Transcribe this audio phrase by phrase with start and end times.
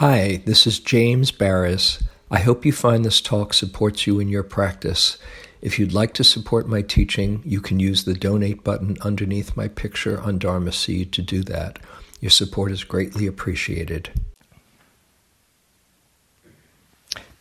[0.00, 2.02] Hi, this is James Baraz.
[2.30, 5.18] I hope you find this talk supports you in your practice.
[5.60, 9.68] If you'd like to support my teaching, you can use the donate button underneath my
[9.68, 11.80] picture on Dharma Seed to do that.
[12.18, 14.08] Your support is greatly appreciated.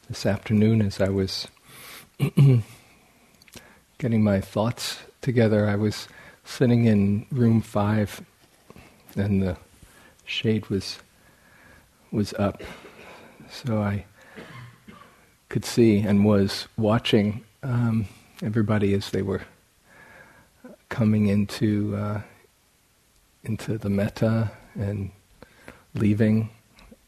[0.10, 1.48] This afternoon, as I was
[4.00, 6.10] getting my thoughts together, I was
[6.44, 8.22] sitting in room five,
[9.16, 9.56] and the
[10.26, 11.00] shade was
[12.12, 12.62] was up,
[13.50, 14.06] so I
[15.48, 18.08] could see and was watching um,
[18.44, 19.42] everybody as they were
[20.90, 22.22] coming into uh,
[23.44, 25.12] into the metta and
[25.94, 26.50] leaving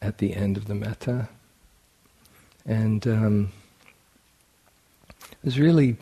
[0.00, 1.28] at the end of the metta,
[2.64, 3.52] and um,
[5.30, 5.96] it was really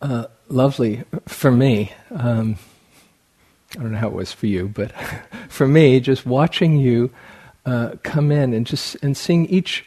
[0.00, 1.92] uh, lovely for me.
[2.10, 2.56] Um,
[3.76, 4.92] I don't know how it was for you, but
[5.48, 7.10] for me, just watching you
[7.66, 9.84] uh, come in and just and seeing each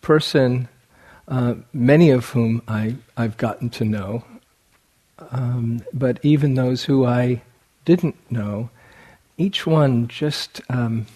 [0.00, 0.68] person,
[1.28, 4.24] uh, many of whom I I've gotten to know,
[5.30, 7.42] um, but even those who I
[7.84, 8.70] didn't know,
[9.36, 11.06] each one just um,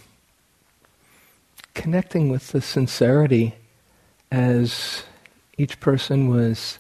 [1.75, 3.55] connecting with the sincerity
[4.31, 5.05] as
[5.59, 6.79] each person was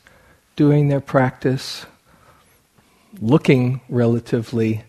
[0.56, 1.86] doing their practice,
[3.20, 4.84] looking relatively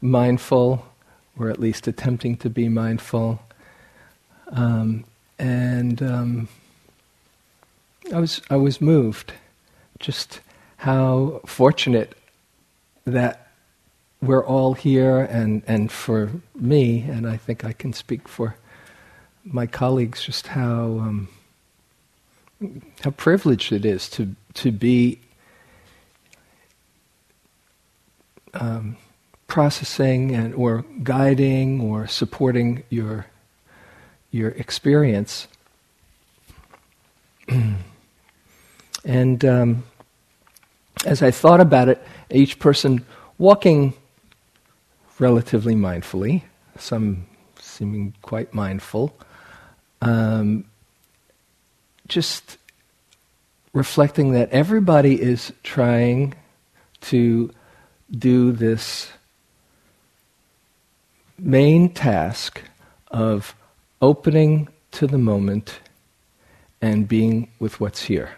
[0.00, 0.86] mindful,
[1.38, 3.40] or at least attempting to be mindful,
[4.50, 5.04] um,
[5.38, 6.48] and um,
[8.12, 9.32] I was I was moved,
[9.98, 10.40] just
[10.78, 12.16] how fortunate
[13.04, 13.50] that
[14.20, 18.56] we're all here, and and for me, and I think I can speak for
[19.44, 21.28] my colleagues, just how um,
[23.02, 25.20] how privileged it is to to be
[28.54, 28.96] um,
[29.46, 33.26] processing and or guiding or supporting your
[34.30, 35.48] your experience.
[39.04, 39.84] and um,
[41.04, 43.04] as I thought about it, each person
[43.38, 43.94] walking
[45.18, 46.42] relatively mindfully,
[46.78, 47.26] some
[47.60, 49.16] seeming quite mindful,
[50.02, 50.64] um,
[52.06, 52.58] just
[53.72, 56.34] reflecting that everybody is trying
[57.00, 57.50] to
[58.10, 59.10] do this
[61.38, 62.62] main task
[63.08, 63.54] of
[64.00, 65.80] opening to the moment
[66.80, 68.30] and being with what's here.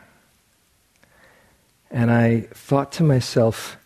[1.90, 3.76] And I thought to myself,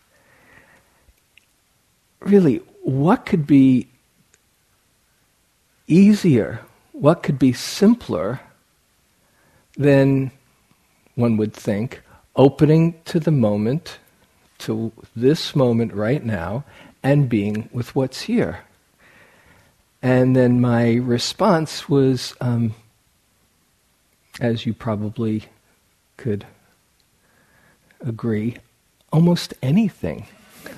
[2.21, 3.89] really, what could be
[5.87, 6.61] easier?
[6.93, 8.41] What could be simpler
[9.77, 10.31] than
[11.15, 12.03] one would think
[12.37, 13.99] opening to the moment,
[14.59, 16.65] to this moment right now,
[17.03, 18.61] and being with what's here?
[20.05, 22.75] And then my response was, um,
[24.39, 25.47] as you probably
[26.19, 26.45] could
[28.03, 28.59] agree,
[29.11, 30.27] almost anything.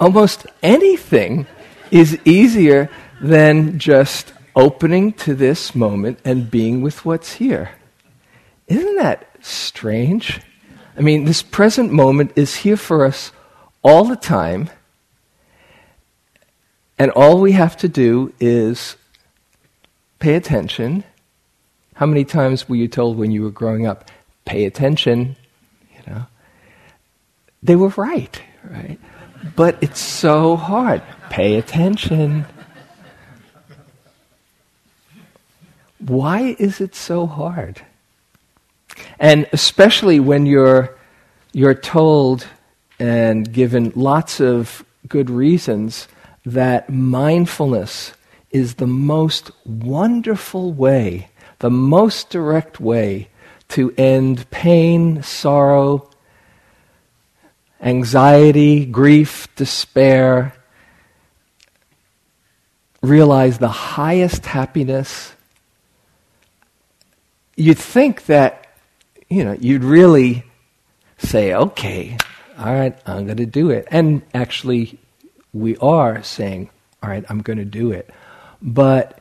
[0.00, 1.46] almost anything
[1.92, 7.70] is easier than just opening to this moment and being with what's here.
[8.66, 10.40] Isn't that strange?
[10.98, 13.30] I mean, this present moment is here for us
[13.82, 14.70] all the time.
[16.98, 18.96] And all we have to do is
[20.18, 21.04] pay attention.
[21.94, 24.10] How many times were you told when you were growing up,
[24.44, 25.36] pay attention?
[25.94, 26.26] You know,
[27.62, 28.98] they were right, right?
[29.56, 31.02] But it's so hard.
[31.30, 32.44] Pay attention.
[35.98, 37.80] Why is it so hard?
[39.18, 40.96] And especially when you're,
[41.52, 42.46] you're told
[43.00, 46.06] and given lots of good reasons
[46.44, 48.12] that mindfulness
[48.50, 53.28] is the most wonderful way, the most direct way
[53.68, 56.10] to end pain, sorrow,
[57.80, 60.52] anxiety, grief, despair,
[63.02, 65.32] realize the highest happiness.
[67.56, 68.66] You'd think that,
[69.28, 70.44] you know, you'd really
[71.16, 72.18] say, okay,
[72.60, 73.88] all right, I'm going to do it.
[73.90, 74.98] And actually,
[75.54, 76.68] we are saying,
[77.02, 78.10] all right, I'm going to do it.
[78.60, 79.20] But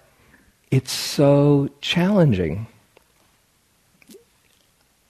[0.71, 2.67] it's so challenging.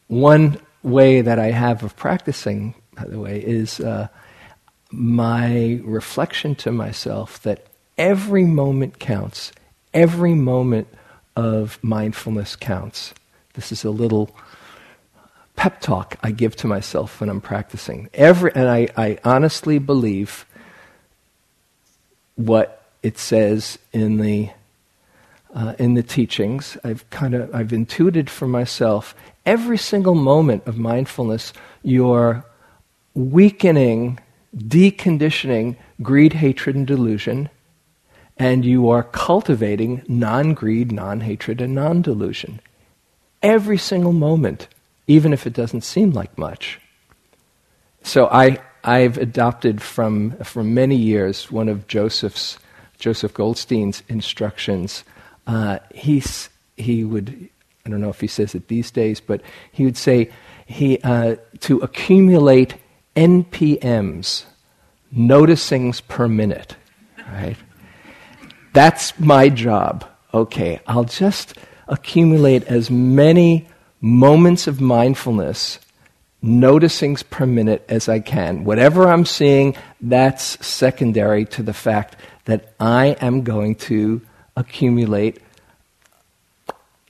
[0.07, 4.07] One way that I have of practicing, by the way, is uh,
[4.91, 7.65] my reflection to myself that
[7.97, 9.51] every moment counts.
[9.91, 10.87] Every moment
[11.35, 13.13] of mindfulness counts.
[13.55, 14.29] This is a little
[15.59, 18.09] pep talk I give to myself when I'm practicing.
[18.13, 20.45] Every, and I, I honestly believe
[22.37, 24.51] what it says in the
[25.53, 26.77] uh, in the teachings.
[26.85, 29.13] I've kind of I've intuited for myself
[29.45, 31.51] every single moment of mindfulness.
[31.83, 32.45] You're
[33.13, 34.19] weakening,
[34.55, 37.49] deconditioning greed, hatred, and delusion,
[38.37, 42.61] and you are cultivating non-greed, non-hatred, and non-delusion.
[43.43, 44.69] Every single moment,
[45.09, 46.79] even if it doesn't seem like much.
[48.03, 52.57] So I I've adopted from from many years one of Joseph's
[52.97, 55.03] Joseph Goldstein's instructions
[55.49, 57.49] uh, he's, he would,
[57.83, 59.41] I don't know if he says it these days, but
[59.71, 60.29] he would say
[60.67, 62.75] he, uh, to accumulate
[63.15, 64.45] NPMs,
[65.11, 66.75] noticings per minute,
[67.31, 67.57] right?
[68.73, 70.05] That's my job.
[70.35, 71.55] Okay, I'll just
[71.87, 73.67] accumulate as many
[74.01, 75.79] moments of mindfulness,
[76.43, 78.63] noticings per minute as I can.
[78.63, 82.15] Whatever I'm seeing, that's secondary to the fact
[82.45, 84.21] that I am going to
[84.55, 85.41] accumulate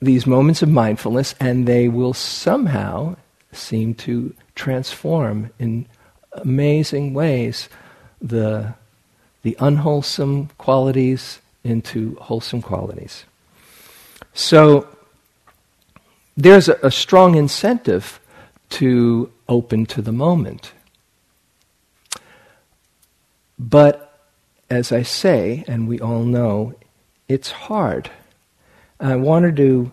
[0.00, 3.16] these moments of mindfulness, and they will somehow
[3.52, 5.86] seem to transform in
[6.32, 7.68] amazing ways
[8.20, 8.74] the,
[9.42, 13.24] the unwholesome qualities into wholesome qualities.
[14.32, 14.88] So
[16.36, 18.20] there's a, a strong incentive
[18.70, 20.72] to open to the moment.
[23.58, 24.18] But
[24.70, 26.74] as I say, and we all know,
[27.28, 28.10] it's hard.
[28.98, 29.92] I wanted to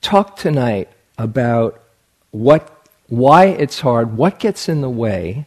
[0.00, 1.82] talk tonight about
[2.30, 5.46] what, why it's hard, what gets in the way,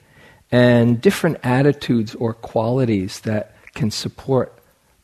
[0.51, 4.54] and different attitudes or qualities that can support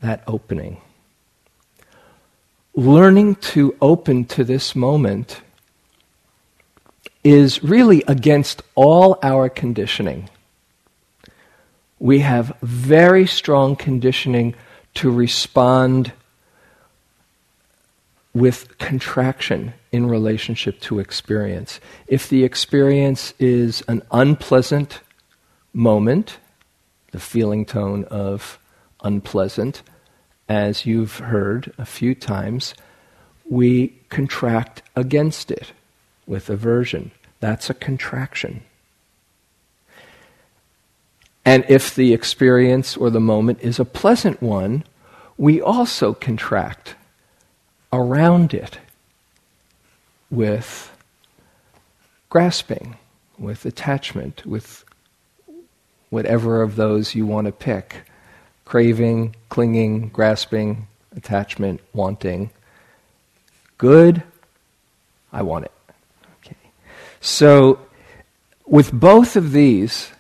[0.02, 0.82] that opening.
[2.80, 5.42] Learning to open to this moment
[7.26, 10.30] is really against all our conditioning.
[12.00, 14.56] We have very strong conditioning
[14.94, 16.14] to respond
[18.34, 21.82] with contraction in relationship to experience.
[22.08, 25.02] If the experience is an unpleasant
[25.74, 26.38] moment,
[27.12, 28.58] the feeling tone of
[29.04, 29.84] unpleasant,
[30.50, 32.74] as you've heard a few times,
[33.48, 35.72] we contract against it
[36.26, 37.12] with aversion.
[37.40, 38.64] That's a contraction.
[41.46, 44.84] And if the experience or the moment is a pleasant one,
[45.38, 46.96] we also contract
[47.94, 48.80] around it
[50.30, 50.92] with
[52.30, 52.98] grasping,
[53.38, 54.84] with attachment, with
[56.10, 58.04] whatever of those you want to pick
[58.70, 62.50] craving, clinging, grasping, attachment, wanting.
[63.78, 64.24] Good,
[65.34, 65.72] I want it.
[66.38, 66.56] Okay.
[67.20, 67.78] So,
[68.66, 70.14] with both of these,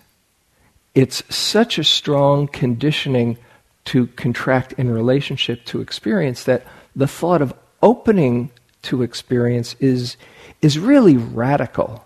[0.93, 3.37] it's such a strong conditioning
[3.85, 8.51] to contract in relationship to experience that the thought of opening
[8.81, 10.17] to experience is,
[10.61, 12.03] is really radical.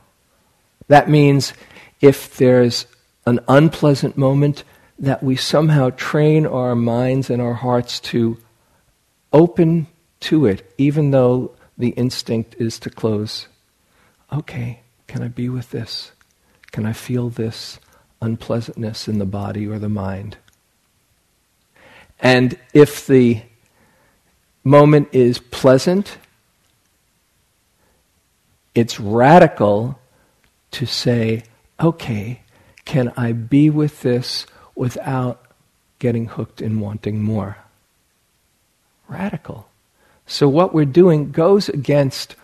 [0.88, 1.54] That means
[2.00, 2.86] if there's
[3.26, 4.64] an unpleasant moment,
[5.00, 8.38] that we somehow train our minds and our hearts to
[9.32, 9.88] open
[10.22, 13.48] to it, even though the instinct is to close.
[14.32, 16.12] Okay, can I be with this?
[16.72, 17.80] Can I feel this
[18.22, 20.38] unpleasantness in the body or the mind?
[22.20, 23.42] And if the
[24.64, 26.18] moment is pleasant,
[28.74, 30.00] it's radical
[30.72, 31.44] to say,
[31.80, 32.42] okay,
[32.86, 35.46] can I be with this without
[36.00, 37.58] getting hooked and wanting more?
[39.08, 39.68] Radical.
[40.26, 42.36] So, what we're doing goes against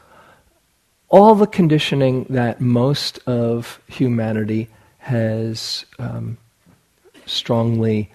[1.07, 4.69] all the conditioning that most of humanity
[4.99, 6.37] has um,
[7.25, 8.11] strongly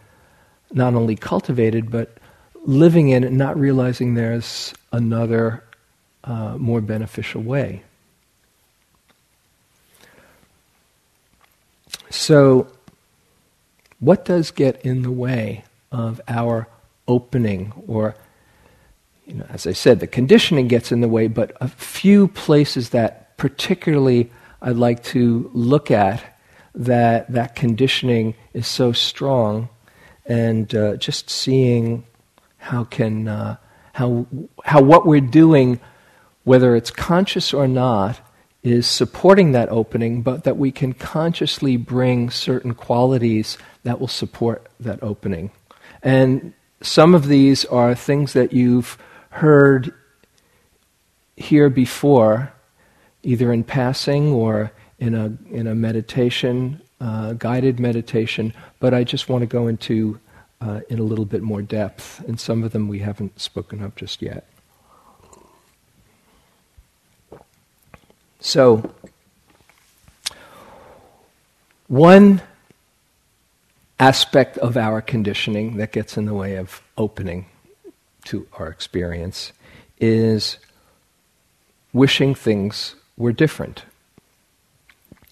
[0.73, 2.19] not only cultivated but
[2.65, 5.63] living in and not realizing there's another
[6.25, 7.83] uh, more beneficial way.
[12.11, 12.69] So,
[14.05, 16.69] what does get in the way of our
[17.07, 17.73] opening?
[17.87, 18.15] Or,
[19.27, 22.91] you know, as I said, the conditioning gets in the way, but a few places
[22.91, 24.31] that particularly
[24.61, 26.25] I'd like to look at
[26.75, 29.69] that that conditioning is so strong,
[30.27, 32.05] and uh, just seeing
[32.57, 33.57] how can uh,
[33.93, 34.27] how
[34.65, 35.81] how what we're doing,
[36.45, 38.21] whether it's conscious or not,
[38.65, 44.67] is supporting that opening, but that we can consciously bring certain qualities that will support
[44.81, 45.51] that opening.
[46.03, 48.97] And some of these are things that you've
[49.29, 49.93] heard
[51.37, 52.53] here before,
[53.23, 59.29] either in passing or in a in a meditation uh, guided meditation, but I just
[59.29, 60.19] want to go into
[60.61, 63.95] uh, in a little bit more depth, and some of them we haven't spoken of
[63.97, 64.49] just yet.
[68.41, 68.95] So,
[71.89, 72.43] one
[73.99, 77.47] aspect of our conditioning that gets in the way of opening
[78.25, 79.53] to our experience
[79.99, 80.59] is
[81.93, 83.85] wishing things were different.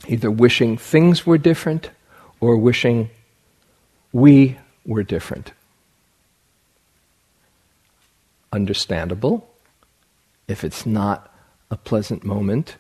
[0.07, 1.91] Either wishing things were different
[2.41, 3.11] or wishing
[4.13, 5.53] we were different.
[8.53, 9.49] Understandable.
[10.49, 11.33] If it's not
[11.71, 12.77] a pleasant moment,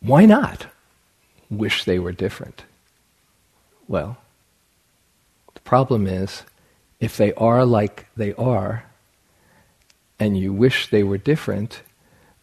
[0.00, 0.66] why not
[1.50, 2.64] wish they were different?
[3.86, 4.18] Well,
[5.54, 6.42] the problem is
[7.00, 8.84] if they are like they are
[10.18, 11.82] and you wish they were different,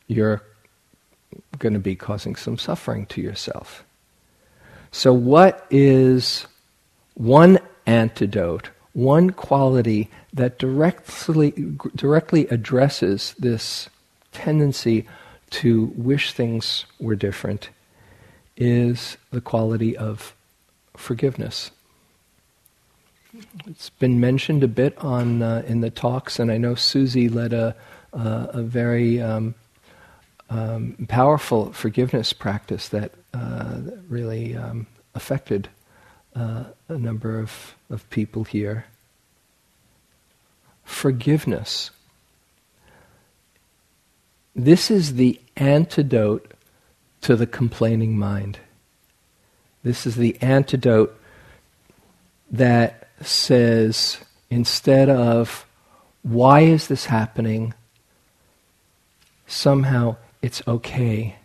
[0.07, 0.41] you're
[1.59, 3.83] going to be causing some suffering to yourself.
[4.91, 6.47] So, what is
[7.15, 11.51] one antidote, one quality that directly,
[11.95, 13.89] directly addresses this
[14.31, 15.05] tendency
[15.51, 17.69] to wish things were different?
[18.57, 20.33] Is the quality of
[20.95, 21.71] forgiveness.
[23.67, 27.51] It's been mentioned a bit on uh, in the talks, and I know Susie led
[27.51, 27.75] a
[28.13, 29.55] uh, a very um,
[30.49, 35.67] um, powerful forgiveness practice that, uh, really um, affected
[36.35, 38.85] uh, a number of, of people here.
[40.83, 41.91] Forgiveness.
[44.55, 46.53] This is the antidote
[47.21, 48.59] to the complaining mind.
[49.83, 51.19] This is the antidote
[52.49, 54.19] that says,
[54.49, 55.65] instead of,
[56.23, 57.73] why is this happening?
[59.45, 61.35] Somehow it's okay.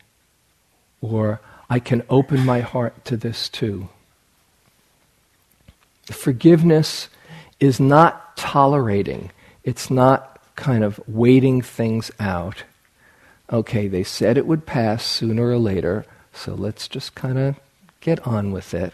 [1.00, 3.88] Or I can open my heart to this too.
[6.04, 7.08] Forgiveness
[7.58, 9.30] is not tolerating,
[9.64, 12.64] it's not kind of waiting things out.
[13.52, 17.58] Okay, they said it would pass sooner or later, so let's just kind of
[18.00, 18.92] get on with it.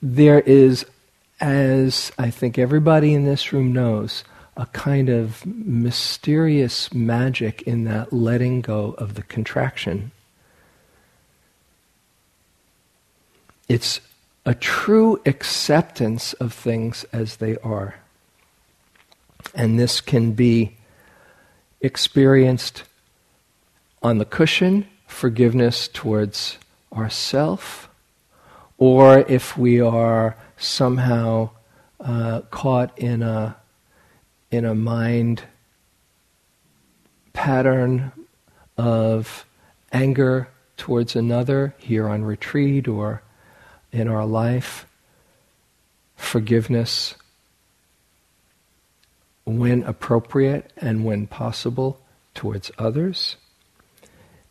[0.00, 0.86] There is
[1.42, 4.22] as I think everybody in this room knows,
[4.56, 10.12] a kind of mysterious magic in that letting go of the contraction.
[13.68, 14.00] It's
[14.46, 17.96] a true acceptance of things as they are.
[19.52, 20.76] And this can be
[21.80, 22.84] experienced
[24.02, 26.58] on the cushion, forgiveness towards
[26.92, 27.88] ourself,
[28.78, 31.50] or if we are somehow
[32.00, 33.56] uh, caught in a
[34.50, 35.42] in a mind
[37.32, 38.12] pattern
[38.76, 39.46] of
[39.92, 43.22] anger towards another here on retreat or
[43.92, 44.86] in our life,
[46.16, 47.14] forgiveness
[49.44, 52.00] when appropriate and when possible
[52.34, 53.36] towards others,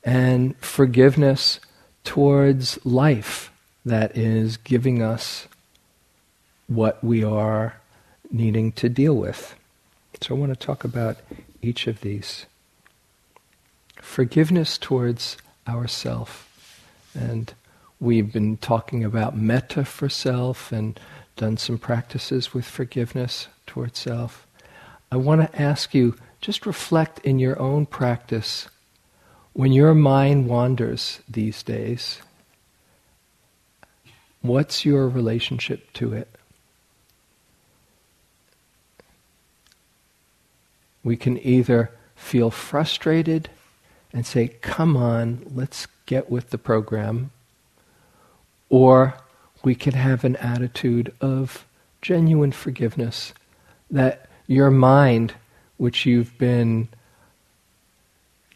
[0.04, 1.60] and forgiveness
[2.04, 3.52] towards life
[3.86, 5.48] that is giving us
[6.68, 7.76] what we are
[8.32, 9.56] needing to deal with.
[10.22, 11.18] So I want to talk about
[11.62, 12.46] each of these.
[13.96, 16.48] Forgiveness towards ourself.
[17.14, 17.54] And
[18.00, 21.00] we've been talking about metta for self and
[21.36, 24.48] done some practices with forgiveness towards self.
[25.12, 28.68] I want to ask you just reflect in your own practice
[29.54, 32.22] when your mind wanders these days.
[34.42, 36.28] What's your relationship to it?
[41.04, 43.50] We can either feel frustrated
[44.14, 47.32] and say, come on, let's get with the program,
[48.70, 49.16] or
[49.64, 51.66] we can have an attitude of
[52.02, 53.34] genuine forgiveness
[53.90, 55.34] that your mind,
[55.78, 56.88] which you've been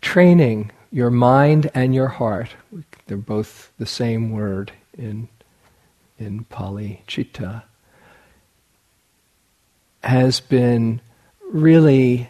[0.01, 2.55] training, your mind and your heart,
[3.07, 5.27] they're both the same word in,
[6.17, 7.63] in Pali, chitta,
[10.01, 11.01] has been
[11.51, 12.29] really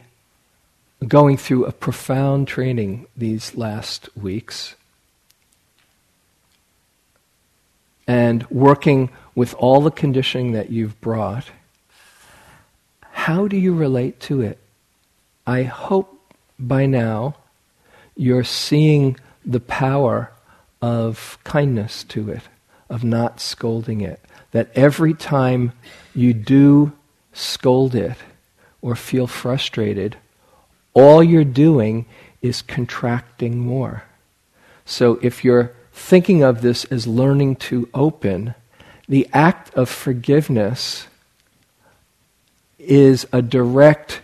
[1.07, 4.73] going through a profound training these last weeks
[8.07, 11.51] and working with all the conditioning that you've brought,
[13.11, 14.57] how do you relate to it?
[15.45, 17.35] I hope by now
[18.15, 20.31] you're seeing the power
[20.81, 22.43] of kindness to it,
[22.89, 24.19] of not scolding it.
[24.51, 25.73] That every time
[26.13, 26.93] you do
[27.33, 28.17] scold it
[28.81, 30.17] or feel frustrated,
[30.93, 32.05] all you're doing
[32.41, 34.03] is contracting more.
[34.85, 38.53] So if you're thinking of this as learning to open,
[39.07, 41.07] the act of forgiveness
[42.79, 44.21] is a direct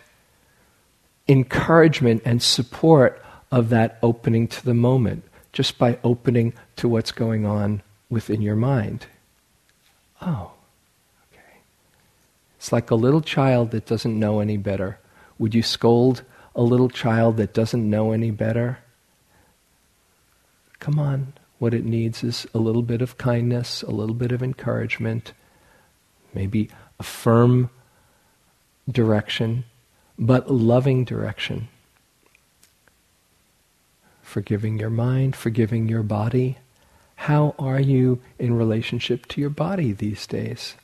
[1.28, 3.21] encouragement and support
[3.52, 8.56] of that opening to the moment, just by opening to what's going on within your
[8.56, 9.08] mind.
[10.22, 10.52] Oh,
[11.32, 11.60] okay.
[12.58, 15.00] It's like a little child that doesn't know any better.
[15.38, 16.24] Would you scold
[16.56, 18.80] a little child that doesn't know any better?
[20.80, 21.34] Come on.
[21.60, 25.34] What it needs is a little bit of kindness, a little bit of encouragement,
[26.34, 27.70] maybe a firm
[28.90, 29.66] direction,
[30.18, 31.68] but loving direction.
[34.32, 36.58] Forgiving your mind, forgiving your body.
[37.18, 40.76] How are you in relationship to your body these days?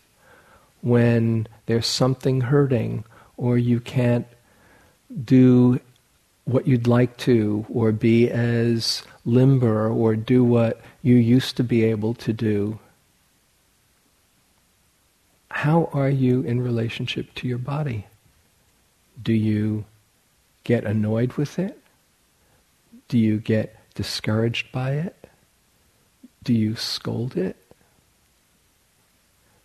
[0.81, 3.05] When there's something hurting,
[3.37, 4.27] or you can't
[5.23, 5.79] do
[6.43, 11.85] what you'd like to, or be as limber, or do what you used to be
[11.85, 12.79] able to do.
[15.51, 18.07] How are you in relationship to your body?
[19.23, 19.85] Do you
[20.65, 21.81] get annoyed with it?
[23.07, 25.15] Do you get discouraged by it?
[26.43, 27.55] Do you scold it?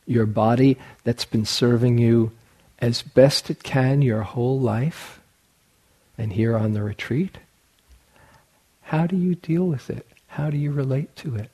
[0.07, 2.33] Your body that's been serving you
[2.79, 5.21] as best it can your whole life,
[6.19, 7.39] and here on the retreat,
[8.83, 10.07] how do you deal with it?
[10.27, 11.51] How do you relate to it?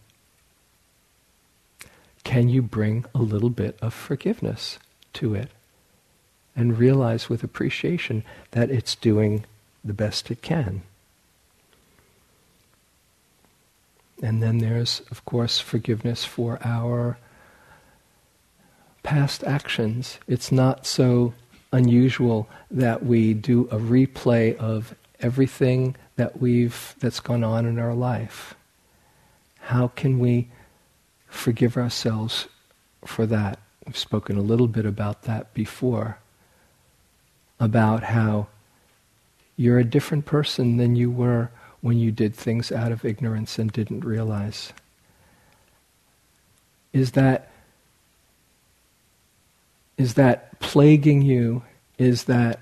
[2.24, 4.78] Can you bring a little bit of forgiveness
[5.14, 5.50] to it
[6.56, 9.44] and realize with appreciation that it's doing
[9.84, 10.82] the best it can?
[14.22, 17.18] And then there's, of course, forgiveness for our
[19.02, 20.18] past actions.
[20.26, 21.34] It's not so
[21.72, 27.94] unusual that we do a replay of everything that we've that's gone on in our
[27.94, 28.54] life.
[29.60, 30.48] How can we
[31.28, 32.48] forgive ourselves
[33.04, 33.58] for that?
[33.86, 36.18] We've spoken a little bit about that before.
[37.60, 38.48] About how
[39.56, 43.72] you're a different person than you were when you did things out of ignorance and
[43.72, 44.72] didn't realize.
[46.92, 47.50] Is that
[49.96, 51.62] is that plaguing you?
[51.98, 52.60] Is that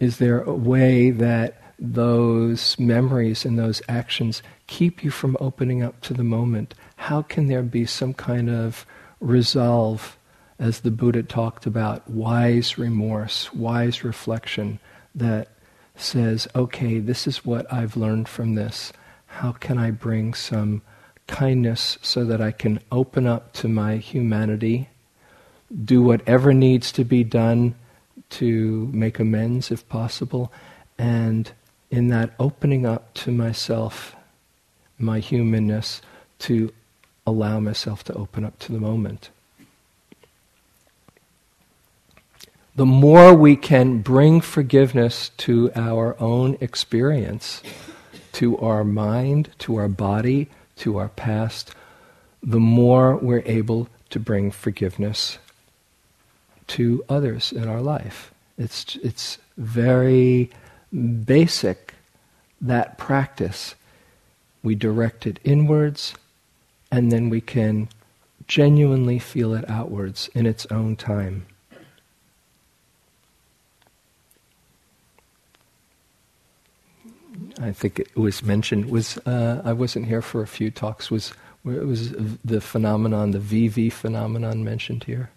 [0.00, 6.00] is there a way that those memories and those actions keep you from opening up
[6.02, 6.74] to the moment?
[6.96, 8.86] How can there be some kind of
[9.20, 10.16] resolve,
[10.58, 14.78] as the Buddha talked about, wise remorse, wise reflection
[15.14, 15.48] that
[16.02, 18.92] says, okay, this is what I've learned from this.
[19.26, 20.82] How can I bring some
[21.26, 24.88] kindness so that I can open up to my humanity,
[25.84, 27.74] do whatever needs to be done
[28.30, 30.52] to make amends if possible,
[30.98, 31.50] and
[31.90, 34.14] in that opening up to myself,
[34.98, 36.00] my humanness,
[36.40, 36.72] to
[37.26, 39.30] allow myself to open up to the moment.
[42.74, 47.62] The more we can bring forgiveness to our own experience,
[48.32, 51.74] to our mind, to our body, to our past,
[52.42, 55.38] the more we're able to bring forgiveness
[56.68, 58.32] to others in our life.
[58.56, 60.50] It's, it's very
[60.92, 61.92] basic,
[62.58, 63.74] that practice.
[64.62, 66.14] We direct it inwards,
[66.90, 67.90] and then we can
[68.46, 71.46] genuinely feel it outwards in its own time.
[77.60, 81.32] I think it was mentioned was uh, I wasn't here for a few talks was
[81.64, 82.12] it was
[82.44, 85.30] the phenomenon the VV phenomenon mentioned here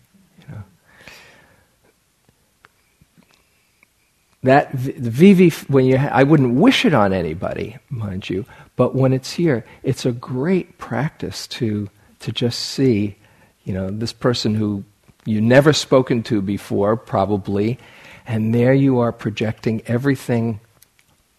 [4.45, 8.95] that the VV when you ha- I wouldn't wish it on anybody, mind you, but
[8.95, 13.17] when it's here, it's a great practice to to just see,
[13.63, 14.84] you know, this person who
[15.25, 17.79] you never spoken to before, probably,
[18.27, 20.60] and there you are projecting everything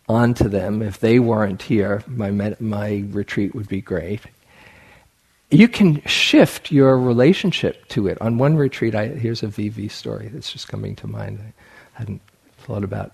[0.09, 0.83] onto them.
[0.83, 4.21] If they weren't here, my med- my retreat would be great.
[5.51, 8.21] You can shift your relationship to it.
[8.21, 11.39] On one retreat, I, here's a VV story that's just coming to mind.
[11.41, 12.21] I hadn't
[12.59, 13.13] thought about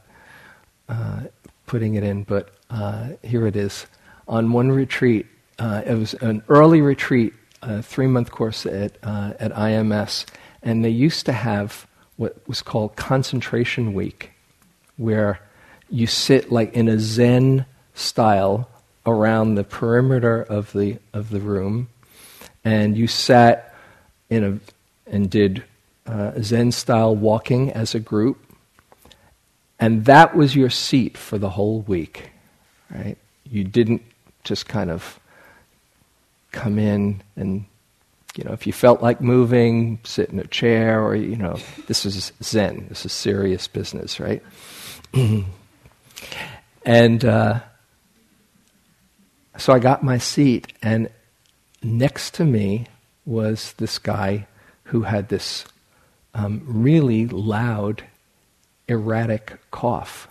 [0.89, 1.23] uh,
[1.67, 3.87] putting it in, but uh, here it is.
[4.29, 5.27] On one retreat,
[5.59, 10.25] uh, it was an early retreat, a three month course at, uh, at IMS,
[10.63, 14.33] and they used to have what was called concentration week,
[14.97, 15.41] where
[15.93, 18.69] you sit like in a Zen style
[19.07, 21.89] around the perimeter of the, of the room,
[22.65, 23.75] and you sat
[24.31, 25.63] in a, and did
[26.07, 28.53] uh, Zen style walking as a group
[29.83, 32.31] and that was your seat for the whole week,
[32.89, 33.19] right?
[33.51, 34.03] You didn't
[34.45, 35.19] just kind of
[36.53, 37.65] come in and
[38.37, 42.07] you know, if you felt like moving, sit in a chair, or you know, this
[42.07, 42.87] is Zen.
[42.89, 44.43] This is serious business, right?
[46.85, 47.61] and uh,
[49.57, 51.09] so I got my seat, and
[51.83, 52.87] next to me
[53.25, 54.47] was this guy
[54.85, 55.65] who had this
[56.35, 58.05] um, really loud,
[58.89, 60.29] erratic cough.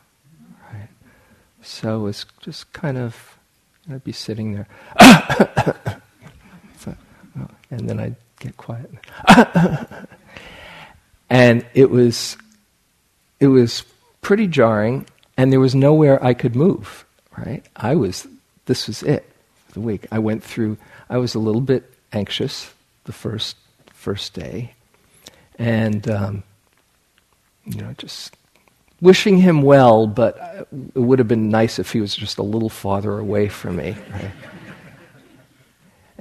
[0.71, 0.89] Right?
[1.61, 3.37] So it was just kind of,
[3.89, 4.67] I'd be sitting there.
[6.79, 6.95] so,
[7.69, 8.91] and then I'd get quiet.
[11.29, 12.37] and it was,
[13.39, 13.83] it was
[14.21, 15.05] pretty jarring,
[15.37, 17.05] and there was nowhere I could move.
[17.37, 17.65] Right?
[17.75, 18.27] I was.
[18.65, 19.29] This was it.
[19.73, 20.77] The week I went through.
[21.09, 22.73] I was a little bit anxious
[23.05, 23.55] the first
[23.93, 24.73] first day,
[25.57, 26.43] and um,
[27.65, 28.35] you know, just
[28.99, 30.07] wishing him well.
[30.07, 33.77] But it would have been nice if he was just a little farther away from
[33.77, 33.95] me.
[34.11, 34.31] Right?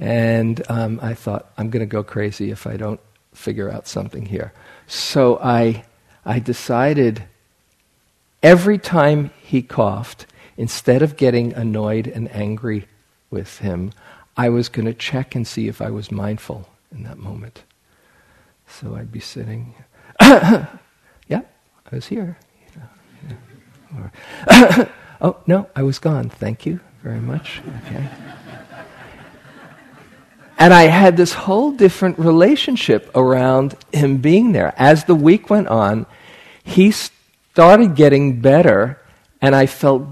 [0.01, 2.99] And um, I thought, I'm going to go crazy if I don't
[3.35, 4.51] figure out something here.
[4.87, 5.85] So I,
[6.25, 7.23] I decided
[8.43, 10.25] every time he coughed,
[10.57, 12.87] instead of getting annoyed and angry
[13.29, 13.91] with him,
[14.37, 17.63] I was going to check and see if I was mindful in that moment.
[18.67, 19.75] So I'd be sitting,
[20.21, 20.67] yeah,
[21.29, 21.41] I
[21.91, 22.37] was here.
[23.97, 24.11] Or,
[25.21, 26.29] oh, no, I was gone.
[26.29, 27.61] Thank you very much.
[27.85, 28.07] Okay.
[30.57, 34.73] And I had this whole different relationship around him being there.
[34.77, 36.05] As the week went on,
[36.63, 36.93] he
[37.53, 38.99] started getting better,
[39.41, 40.07] and I felt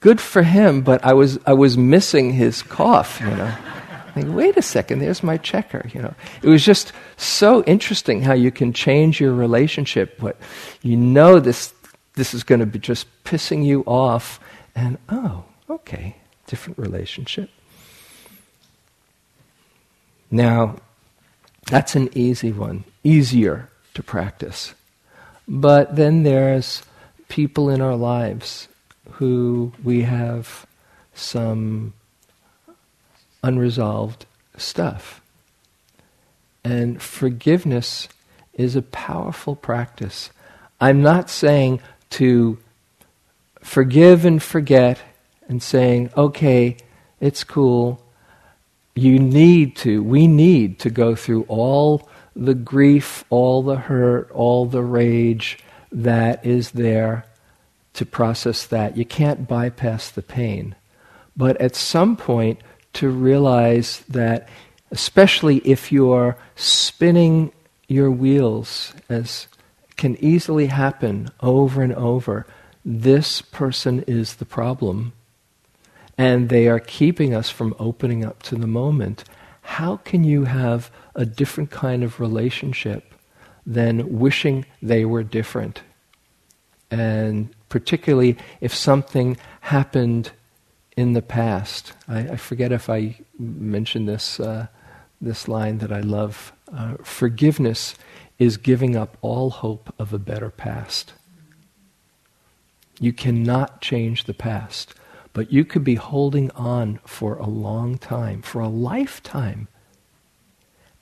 [0.00, 3.54] good for him, but I was, I was missing his cough, you know.
[4.16, 6.14] Wait a second, there's my checker, you know.
[6.42, 10.36] It was just so interesting how you can change your relationship, but
[10.82, 11.74] you know this,
[12.14, 14.38] this is going to be just pissing you off,
[14.74, 17.50] and oh, okay, different relationship.
[20.30, 20.76] Now,
[21.66, 24.74] that's an easy one, easier to practice.
[25.46, 26.82] But then there's
[27.28, 28.68] people in our lives
[29.12, 30.66] who we have
[31.14, 31.94] some
[33.42, 34.26] unresolved
[34.56, 35.20] stuff.
[36.64, 38.08] And forgiveness
[38.54, 40.30] is a powerful practice.
[40.80, 42.58] I'm not saying to
[43.60, 45.00] forgive and forget
[45.48, 46.76] and saying, okay,
[47.20, 48.02] it's cool,
[48.94, 54.66] you need to, we need to go through all the grief, all the hurt, all
[54.66, 55.58] the rage
[55.90, 57.26] that is there
[57.94, 58.96] to process that.
[58.96, 60.74] You can't bypass the pain.
[61.36, 62.60] But at some point,
[62.94, 64.48] to realize that,
[64.90, 67.52] especially if you're spinning
[67.88, 69.46] your wheels, as
[69.96, 72.46] can easily happen over and over,
[72.84, 75.12] this person is the problem
[76.18, 79.24] and they are keeping us from opening up to the moment,
[79.62, 83.14] how can you have a different kind of relationship
[83.66, 85.82] than wishing they were different?
[86.90, 90.32] And particularly if something happened
[90.96, 91.92] in the past.
[92.06, 94.66] I, I forget if I mentioned this, uh,
[95.20, 96.52] this line that I love.
[96.72, 97.94] Uh, forgiveness
[98.38, 101.14] is giving up all hope of a better past.
[103.00, 104.94] You cannot change the past.
[105.32, 109.68] But you could be holding on for a long time, for a lifetime.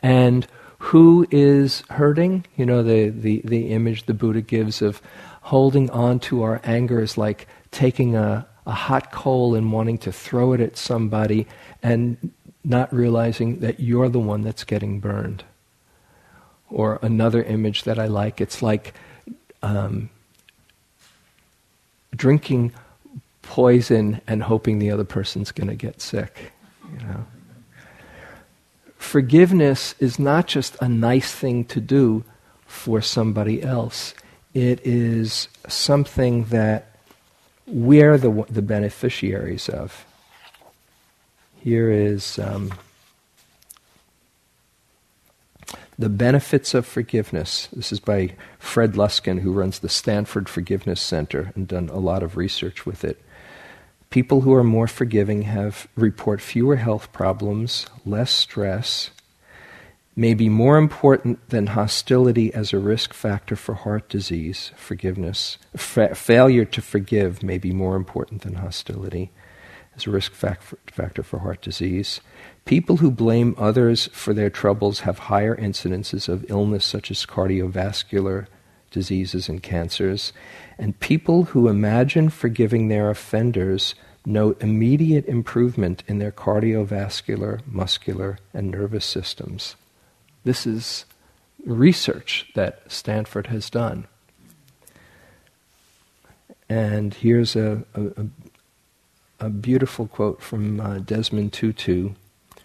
[0.01, 0.47] And
[0.79, 2.47] who is hurting?
[2.57, 5.01] You know, the, the, the image the Buddha gives of
[5.43, 10.13] holding on to our anger is like taking a, a hot coal and wanting to
[10.13, 11.47] throw it at somebody
[11.83, 12.33] and
[12.65, 15.45] not realizing that you're the one that's getting burned.
[16.71, 18.95] Or another image that I like, it's like
[19.63, 20.09] um,
[22.15, 22.73] drinking
[23.43, 26.53] poison and hoping the other person's going to get sick.
[26.93, 27.27] You know.
[29.01, 32.23] Forgiveness is not just a nice thing to do
[32.67, 34.15] for somebody else.
[34.55, 36.95] It is something that
[37.67, 40.05] we're the, the beneficiaries of.
[41.61, 42.73] Here is um,
[45.99, 47.69] The Benefits of Forgiveness.
[47.73, 52.23] This is by Fred Luskin, who runs the Stanford Forgiveness Center and done a lot
[52.23, 53.21] of research with it.
[54.11, 59.11] People who are more forgiving have report fewer health problems, less stress,
[60.16, 65.59] may be more important than hostility as a risk factor for heart disease, forgiveness.
[65.77, 69.31] Fa- failure to forgive may be more important than hostility
[69.94, 72.20] as a risk factor for heart disease.
[72.64, 78.49] People who blame others for their troubles have higher incidences of illness such as cardiovascular
[78.90, 80.33] diseases and cancers.
[80.79, 83.94] And people who imagine forgiving their offenders
[84.26, 89.76] note immediate improvement in their cardiovascular, muscular, and nervous systems.
[90.44, 91.05] This is
[91.64, 94.07] research that Stanford has done.
[96.68, 98.26] And here's a, a,
[99.40, 102.11] a beautiful quote from uh, Desmond Tutu,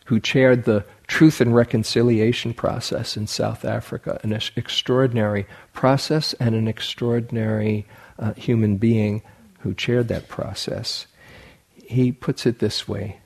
[0.05, 6.67] who chaired the Truth and Reconciliation process in South Africa, an extraordinary process and an
[6.67, 7.85] extraordinary
[8.17, 9.21] uh, human being
[9.59, 11.05] who chaired that process.
[11.73, 13.19] He puts it this way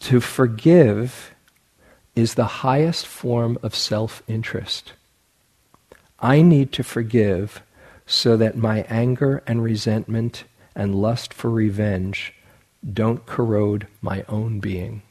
[0.00, 1.32] To forgive
[2.14, 4.92] is the highest form of self interest.
[6.18, 7.62] I need to forgive
[8.06, 12.34] so that my anger and resentment and lust for revenge
[12.92, 15.02] don't corrode my own being.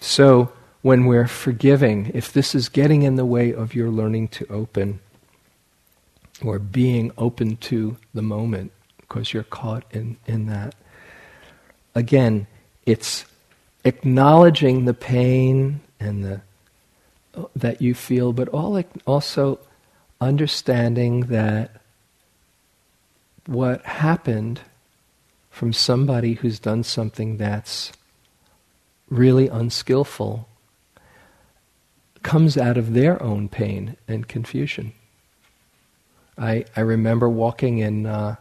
[0.00, 4.46] So, when we're forgiving, if this is getting in the way of your learning to
[4.48, 5.00] open
[6.42, 10.74] or being open to the moment, because you're caught in, in that,
[11.94, 12.46] again,
[12.86, 13.26] it's
[13.84, 16.40] acknowledging the pain and the
[17.54, 19.58] that you feel, but all, also
[20.20, 21.70] understanding that
[23.46, 24.60] what happened
[25.50, 27.92] from somebody who's done something that's
[29.10, 30.48] really unskillful
[32.22, 34.92] comes out of their own pain and confusion.
[36.38, 38.36] I, I remember walking in, uh,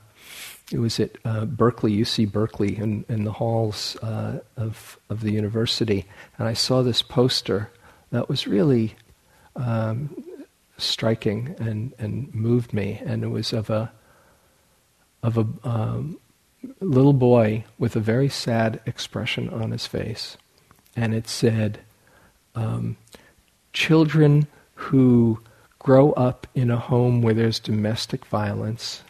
[0.72, 5.32] it was at uh, Berkeley, UC Berkeley, in, in the halls uh, of, of the
[5.32, 6.06] university,
[6.38, 7.72] and I saw this poster
[8.12, 8.96] that was really
[9.56, 10.24] um,
[10.78, 13.02] striking and, and moved me.
[13.06, 13.92] And it was of a,
[15.22, 16.20] of a um,
[16.80, 20.38] little boy with a very sad expression on his face.
[21.00, 21.80] And it said,
[22.56, 22.98] um,
[23.72, 25.40] Children who
[25.78, 29.02] grow up in a home where there's domestic violence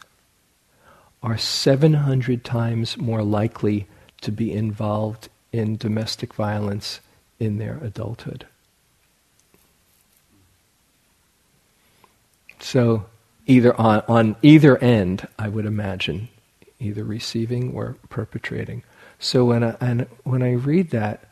[1.20, 3.88] are 700 times more likely
[4.20, 7.00] to be involved in domestic violence
[7.40, 8.46] in their adulthood.
[12.60, 13.06] So
[13.46, 16.28] either on, on either end, I would imagine,
[16.78, 18.84] either receiving or perpetrating.
[19.18, 21.24] So when I, when I read that,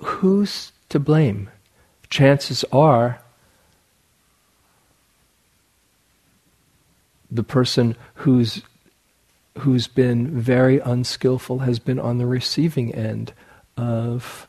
[0.00, 1.50] who's to blame?
[2.08, 3.20] Chances are
[7.30, 8.62] the person who's
[9.58, 13.32] who's been very unskillful has been on the receiving end
[13.76, 14.46] of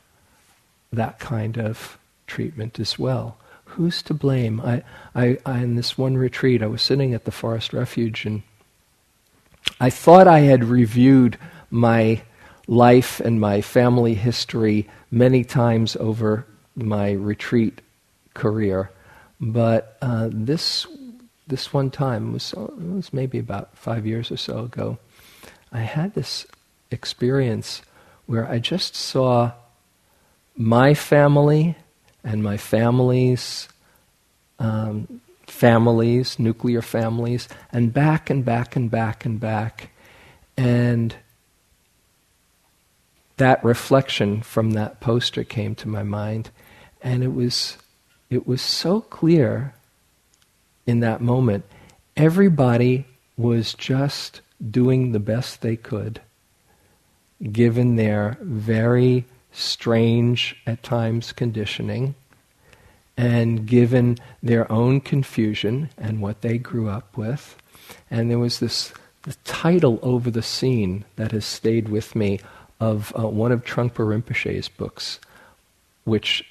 [0.92, 3.36] that kind of treatment as well
[3.72, 4.60] who's to blame?
[4.60, 4.82] I,
[5.14, 8.42] I, I, in this one retreat, I was sitting at the forest refuge and
[9.80, 11.38] I thought I had reviewed
[11.70, 12.22] my
[12.66, 17.80] life and my family history many times over my retreat
[18.34, 18.90] career,
[19.40, 20.86] but uh, this
[21.46, 24.98] this one time was was maybe about five years or so ago.
[25.72, 26.46] I had this
[26.90, 27.82] experience
[28.26, 29.52] where I just saw
[30.56, 31.76] my family
[32.24, 33.68] and my family's
[34.58, 39.90] um, families, nuclear families, and back and back and back and back.
[40.56, 41.14] And
[43.42, 46.50] that reflection from that poster came to my mind,
[47.02, 47.76] and it was,
[48.30, 49.74] it was so clear
[50.86, 51.64] in that moment.
[52.16, 53.04] Everybody
[53.36, 56.20] was just doing the best they could,
[57.50, 62.14] given their very strange, at times, conditioning,
[63.16, 67.56] and given their own confusion and what they grew up with.
[68.08, 72.38] And there was this the title over the scene that has stayed with me
[72.82, 75.20] of uh, one of Trungpa Rinpoche's books,
[76.02, 76.44] which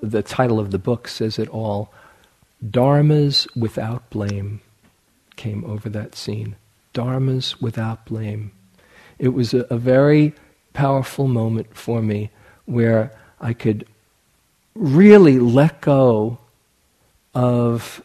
[0.00, 1.92] the title of the book says it all
[2.64, 4.60] Dharmas without blame
[5.34, 6.54] came over that scene.
[6.94, 8.52] Dharmas without blame.
[9.18, 10.34] It was a, a very
[10.72, 12.30] powerful moment for me
[12.66, 13.10] where
[13.40, 13.86] I could
[14.76, 16.38] really let go
[17.34, 18.04] of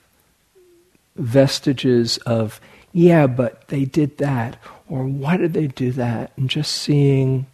[1.15, 2.59] vestiges of,
[2.91, 7.47] yeah, but they did that, or why did they do that, and just seeing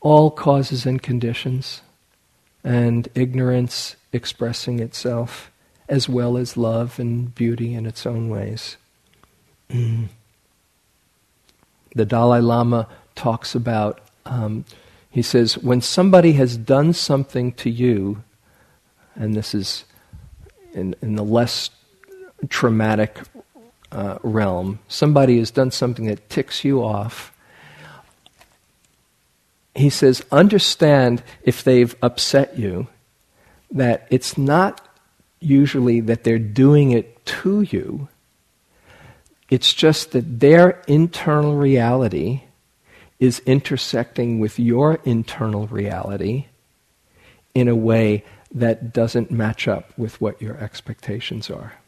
[0.00, 1.82] all causes and conditions,
[2.64, 5.50] and ignorance expressing itself,
[5.88, 8.76] as well as love and beauty in its own ways.
[9.68, 10.08] Mm.
[11.94, 14.64] The Dalai Lama talks about, um,
[15.10, 18.22] he says, when somebody has done something to you,
[19.14, 19.84] and this is
[20.72, 21.70] in, in the less
[22.48, 23.18] traumatic
[23.92, 27.32] uh, realm, somebody has done something that ticks you off.
[29.74, 32.88] He says, understand if they've upset you,
[33.70, 34.86] that it's not
[35.40, 38.08] usually that they're doing it to you.
[39.48, 42.42] It's just that their internal reality
[43.18, 46.46] is intersecting with your internal reality
[47.54, 51.79] in a way that doesn't match up with what your expectations are.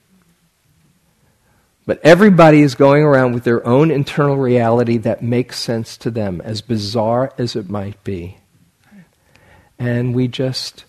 [1.85, 6.41] But everybody is going around with their own internal reality that makes sense to them,
[6.43, 8.39] as bizarre as it might be.
[9.79, 10.85] And we just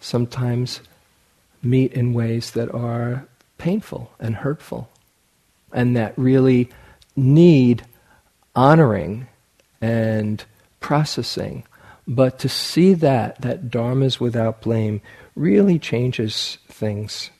[0.00, 0.80] sometimes
[1.62, 4.90] meet in ways that are painful and hurtful,
[5.72, 6.68] and that really
[7.16, 7.84] need
[8.54, 9.28] honoring
[9.80, 10.44] and
[10.80, 11.64] processing.
[12.06, 15.00] But to see that, that dharmas without blame,
[15.34, 17.30] really changes things.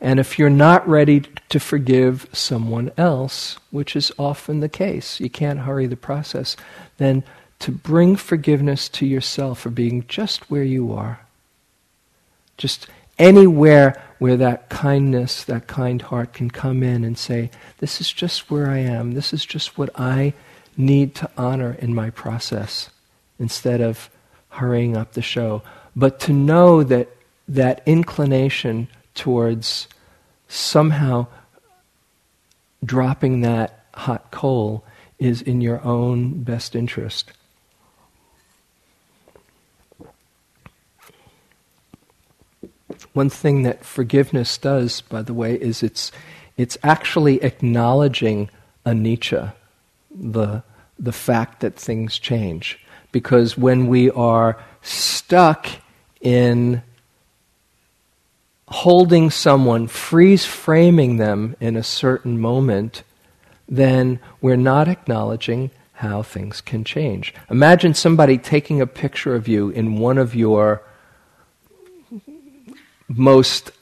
[0.00, 5.28] And if you're not ready to forgive someone else, which is often the case, you
[5.28, 6.56] can't hurry the process,
[6.98, 7.24] then
[7.58, 11.20] to bring forgiveness to yourself for being just where you are.
[12.56, 12.86] Just
[13.18, 18.50] anywhere where that kindness, that kind heart can come in and say, This is just
[18.50, 19.12] where I am.
[19.12, 20.34] This is just what I
[20.76, 22.90] need to honor in my process
[23.38, 24.10] instead of
[24.50, 25.62] hurrying up the show.
[25.96, 27.08] But to know that
[27.48, 29.88] that inclination towards
[30.48, 31.26] somehow
[32.84, 34.84] dropping that hot coal
[35.18, 37.32] is in your own best interest.
[43.12, 46.12] One thing that forgiveness does, by the way, is it's,
[46.56, 48.48] it's actually acknowledging
[48.86, 49.54] anicca,
[50.14, 50.62] the,
[50.98, 52.78] the fact that things change.
[53.10, 55.66] Because when we are stuck
[56.20, 56.82] in
[58.70, 63.02] holding someone, freeze framing them in a certain moment,
[63.68, 67.34] then we're not acknowledging how things can change.
[67.50, 70.82] Imagine somebody taking a picture of you in one of your
[73.08, 73.72] most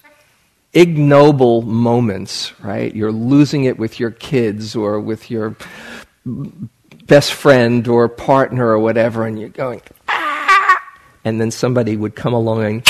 [0.72, 2.94] ignoble moments, right?
[2.94, 5.56] You're losing it with your kids or with your
[7.04, 10.82] best friend or partner or whatever, and you're going, ah!
[11.24, 12.86] And then somebody would come along and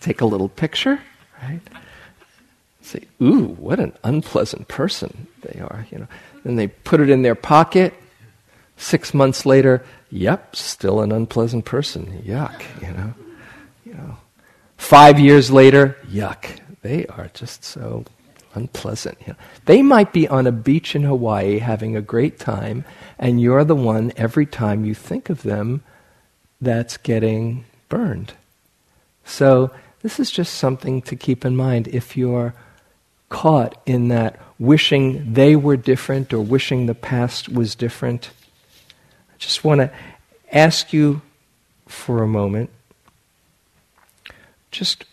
[0.00, 1.00] take a little picture,
[1.42, 1.60] right?
[2.82, 6.06] Say, ooh, what an unpleasant person they are, you know.
[6.44, 7.94] Then they put it in their pocket.
[8.76, 12.22] Six months later, yep, still an unpleasant person.
[12.26, 13.14] Yuck, you know.
[13.86, 14.16] You know.
[14.76, 16.60] Five years later, yuck.
[16.82, 18.04] They are just so
[18.52, 19.16] unpleasant.
[19.22, 19.38] You know.
[19.64, 22.84] They might be on a beach in Hawaii having a great time,
[23.18, 25.82] and you're the one every time you think of them
[26.60, 28.34] that's getting burned.
[29.24, 29.70] So,
[30.04, 32.54] this is just something to keep in mind if you're
[33.28, 38.30] caught in that wishing they were different or wishing the past was different.
[39.32, 39.90] I just want to
[40.52, 41.22] ask you
[41.88, 42.70] for a moment
[44.70, 45.04] just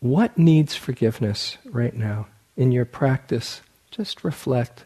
[0.00, 2.26] what needs forgiveness right now?
[2.60, 4.84] in your practice, just reflect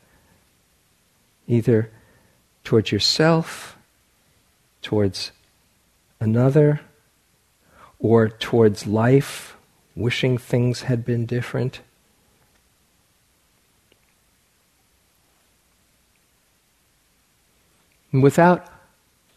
[1.48, 1.90] either
[2.62, 3.76] towards yourself,
[4.80, 5.32] towards
[6.20, 6.80] another,
[7.98, 9.53] or towards life,
[9.96, 11.80] wishing things had been different.
[18.12, 18.66] And without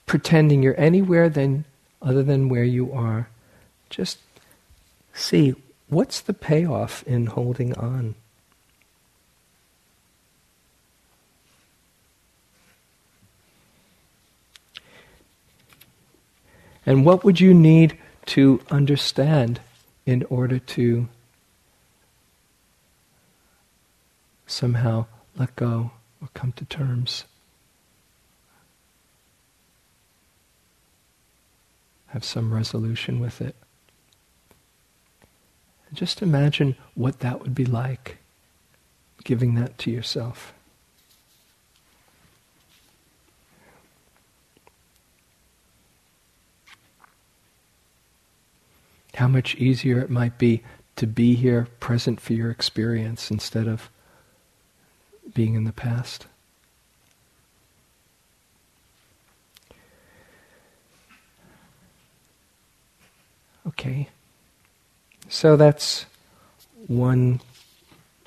[0.06, 1.65] pretending you're anywhere than,
[2.02, 3.30] other than where you are,
[3.89, 4.20] just
[5.13, 5.56] see
[5.89, 8.15] what's the payoff in holding on.
[16.86, 19.60] And what would you need to understand
[20.08, 21.10] in order to
[24.48, 25.91] somehow let go
[26.22, 27.26] or come to terms?
[32.08, 33.56] Have some resolution with it.
[35.93, 38.17] Just imagine what that would be like,
[39.26, 40.54] giving that to yourself.
[49.17, 50.62] How much easier it might be
[50.95, 53.89] to be here present for your experience instead of
[55.34, 56.28] being in the past.
[63.68, 64.07] Okay.
[65.30, 66.05] So that's
[66.86, 67.41] one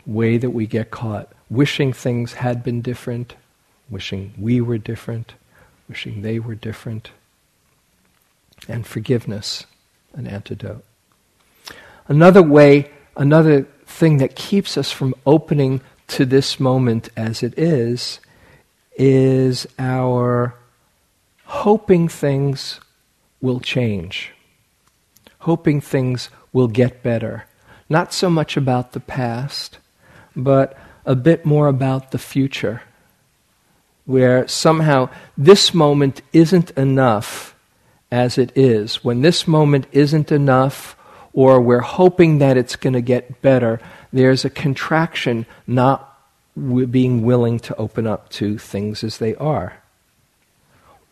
[0.05, 1.33] way that we get caught.
[1.49, 3.37] Wishing things had been different,
[3.89, 5.35] wishing we were different,
[5.89, 7.13] wishing they were different.
[8.67, 9.67] And forgiveness
[10.15, 10.85] an antidote.
[12.09, 18.21] Another way, another thing that keeps us from opening to this moment as it is,
[18.97, 20.55] is our
[21.45, 22.81] hoping things
[23.41, 24.33] will change,
[25.41, 27.45] hoping things will get better,
[27.89, 29.79] not so much about the past,
[30.37, 32.83] but a bit more about the future,
[34.05, 35.09] where somehow
[35.39, 37.55] this moment isn't enough
[38.11, 39.05] as it is.
[39.05, 40.97] When this moment isn't enough,
[41.33, 43.81] or we're hoping that it's going to get better,
[44.13, 46.07] there's a contraction not
[46.91, 49.81] being willing to open up to things as they are.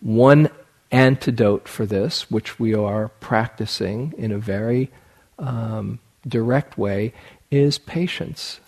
[0.01, 0.51] One
[0.91, 4.91] antidote for this, which we are practicing in a very
[5.39, 7.13] um, direct way,
[7.51, 8.61] is patience.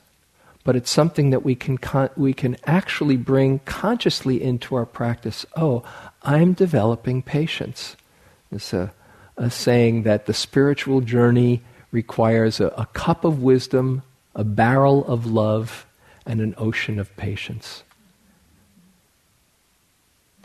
[0.63, 5.47] But it's something that we can, con- we can actually bring consciously into our practice.
[5.57, 5.83] Oh,
[6.23, 7.97] I'm developing patience.
[8.53, 8.93] It's a,
[9.37, 14.03] a saying that the spiritual journey requires a, a cup of wisdom,
[14.35, 15.87] a barrel of love,
[16.27, 17.83] and an ocean of patience.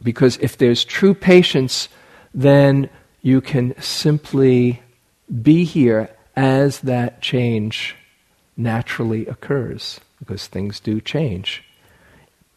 [0.03, 1.89] Because if there's true patience,
[2.33, 2.89] then
[3.21, 4.81] you can simply
[5.41, 7.95] be here as that change
[8.57, 11.63] naturally occurs, because things do change.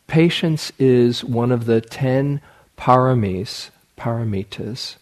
[0.06, 2.40] Patience is one of the ten
[2.76, 4.96] paramis, paramitas.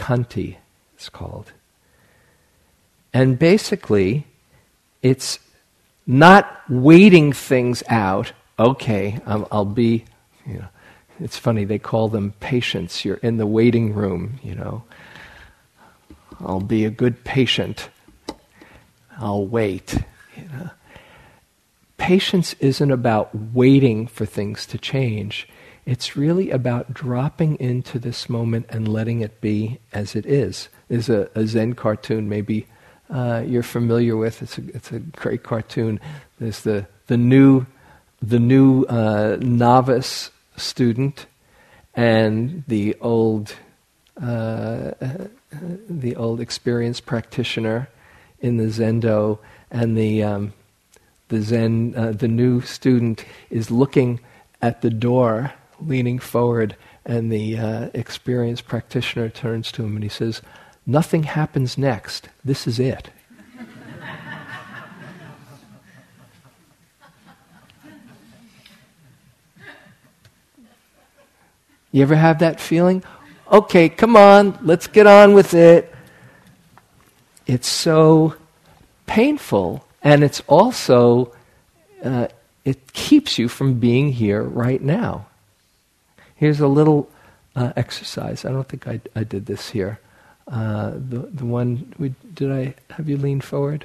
[0.00, 0.56] Khanti,
[0.94, 1.52] it's called.
[3.12, 4.26] And basically,
[5.02, 5.38] it's
[6.06, 8.32] not waiting things out.
[8.58, 10.06] Okay, I'll, I'll be,
[10.46, 10.68] you know,
[11.20, 13.04] it's funny, they call them patients.
[13.04, 14.84] You're in the waiting room, you know.
[16.40, 17.90] I'll be a good patient.
[19.18, 19.98] I'll wait.
[20.34, 20.70] You know.
[21.98, 25.46] Patience isn't about waiting for things to change.
[25.90, 30.68] It's really about dropping into this moment and letting it be as it is.
[30.86, 32.68] There's a, a Zen cartoon, maybe
[33.10, 34.40] uh, you're familiar with.
[34.40, 35.98] It's a, it's a great cartoon.
[36.38, 37.66] There's the, the new,
[38.22, 41.26] the new uh, novice student
[41.96, 43.56] and the old,
[44.22, 44.92] uh,
[45.88, 47.88] the old experienced practitioner
[48.38, 49.40] in the Zendo,
[49.72, 50.52] and the, um,
[51.30, 54.20] the Zen, uh, the new student is looking
[54.62, 60.08] at the door, leaning forward, and the uh, experienced practitioner turns to him and he
[60.08, 60.42] says,
[60.86, 62.28] Nothing happens next.
[62.44, 63.10] This is it.
[71.92, 73.02] You ever have that feeling?
[73.50, 75.92] Okay, come on, let's get on with it.
[77.48, 78.36] It's so
[79.06, 81.32] painful, and it's also,
[82.04, 82.28] uh,
[82.64, 85.26] it keeps you from being here right now.
[86.40, 87.06] Here's a little
[87.54, 88.46] uh, exercise.
[88.46, 90.00] I don't think I, I did this here.
[90.48, 93.84] Uh, the the one we, did I have you lean forward?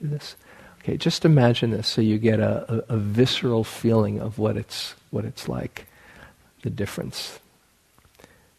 [0.00, 0.34] Do this.
[0.80, 4.96] Okay, just imagine this so you get a, a, a visceral feeling of what it's
[5.12, 5.86] what it's like,
[6.62, 7.38] the difference.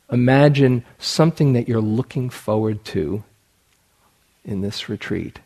[0.09, 3.25] Imagine something that you're looking forward to
[4.45, 5.41] in this retreat.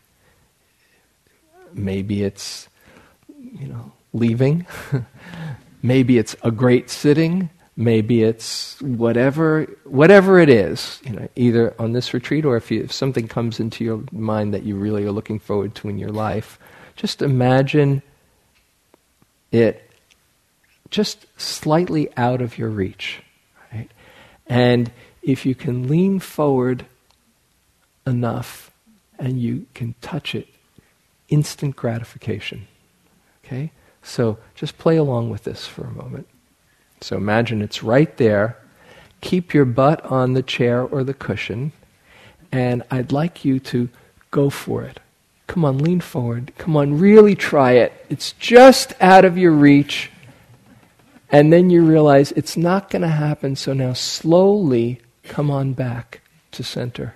[1.73, 2.67] Maybe it's,
[3.39, 4.67] you know, leaving.
[5.81, 7.49] Maybe it's a great sitting.
[7.79, 12.81] Maybe it's whatever, whatever it is, you know, either on this retreat or if, you,
[12.81, 16.09] if something comes into your mind that you really are looking forward to in your
[16.09, 16.57] life,
[16.95, 18.01] just imagine
[19.51, 19.89] it
[20.89, 23.21] just slightly out of your reach.
[23.71, 23.91] Right?
[24.47, 26.87] And if you can lean forward
[28.07, 28.71] enough
[29.19, 30.47] and you can touch it,
[31.29, 32.67] instant gratification.
[33.45, 33.71] Okay?
[34.01, 36.27] So just play along with this for a moment.
[37.01, 38.57] So imagine it's right there.
[39.21, 41.71] Keep your butt on the chair or the cushion,
[42.51, 43.89] and I'd like you to
[44.31, 44.99] go for it.
[45.47, 46.51] Come on, lean forward.
[46.57, 47.93] Come on, really try it.
[48.09, 50.11] It's just out of your reach.
[51.29, 56.21] And then you realize it's not going to happen, so now slowly come on back
[56.51, 57.15] to center.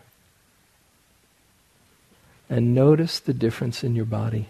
[2.49, 4.49] And notice the difference in your body.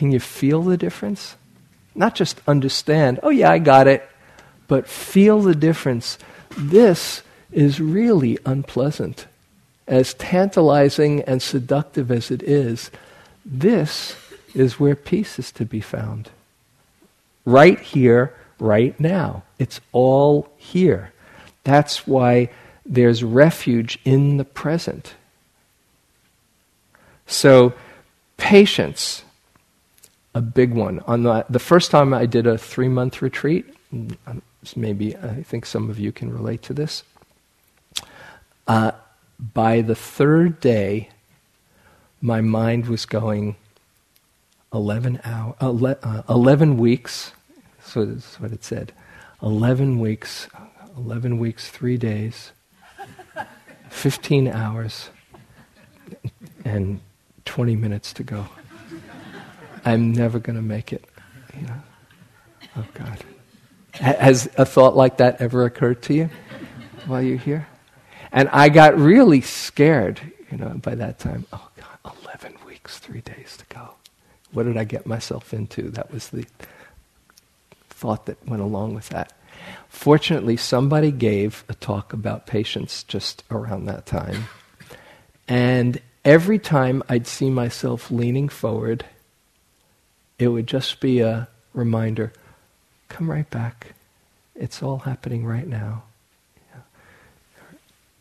[0.00, 1.36] Can you feel the difference?
[1.94, 4.08] Not just understand, oh yeah, I got it,
[4.66, 6.16] but feel the difference.
[6.56, 7.22] This
[7.52, 9.26] is really unpleasant.
[9.86, 12.90] As tantalizing and seductive as it is,
[13.44, 14.16] this
[14.54, 16.30] is where peace is to be found.
[17.44, 19.42] Right here, right now.
[19.58, 21.12] It's all here.
[21.62, 22.48] That's why
[22.86, 25.12] there's refuge in the present.
[27.26, 27.74] So,
[28.38, 29.24] patience
[30.34, 31.00] a big one.
[31.00, 33.66] On the, the first time I did a three month retreat,
[34.76, 37.02] maybe I think some of you can relate to this.
[38.66, 38.92] Uh,
[39.54, 41.08] by the third day,
[42.20, 43.56] my mind was going
[44.72, 47.32] 11, hour, uh, 11 weeks,
[47.82, 48.92] so that's what it said.
[49.42, 50.48] 11 weeks,
[50.96, 52.52] 11 weeks, three days.
[53.90, 55.10] 15 hours
[56.64, 57.00] and
[57.44, 58.46] 20 minutes to go.
[59.84, 61.04] I'm never going to make it.
[61.58, 61.82] You know?
[62.76, 63.24] Oh, God.
[63.92, 66.30] Has a thought like that ever occurred to you
[67.06, 67.66] while you're here?
[68.32, 70.20] And I got really scared,
[70.50, 71.46] you know, by that time.
[71.52, 73.94] Oh, God, 11 weeks, three days to go.
[74.52, 75.90] What did I get myself into?
[75.90, 76.46] That was the
[77.88, 79.32] thought that went along with that.
[79.88, 84.44] Fortunately, somebody gave a talk about patience just around that time.
[85.46, 89.04] And every time I'd see myself leaning forward,
[90.40, 92.32] it would just be a reminder
[93.08, 93.94] come right back.
[94.54, 96.04] It's all happening right now.
[96.72, 96.80] Yeah.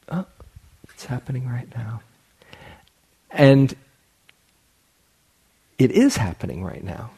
[0.10, 0.26] Oh,
[0.90, 2.02] it's happening right now.
[3.32, 3.74] And
[5.78, 7.12] it is happening right now.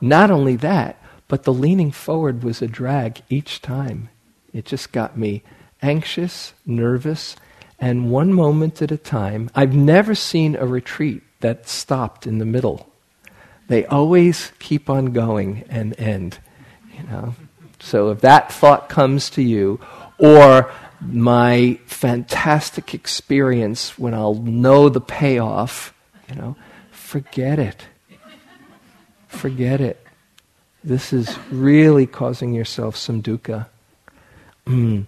[0.00, 0.96] Not only that,
[1.28, 4.08] but the leaning forward was a drag each time.
[4.52, 5.42] It just got me
[5.82, 7.36] anxious, nervous,
[7.78, 9.50] and one moment at a time.
[9.54, 12.93] I've never seen a retreat that stopped in the middle.
[13.68, 16.38] They always keep on going and end,
[16.96, 17.34] you know.
[17.80, 19.80] So if that thought comes to you,
[20.18, 25.94] or my fantastic experience when I'll know the payoff,
[26.28, 26.56] you know,
[26.90, 27.86] forget it.
[29.28, 30.04] Forget it.
[30.82, 33.66] This is really causing yourself some dukkha.
[34.66, 35.06] Mm.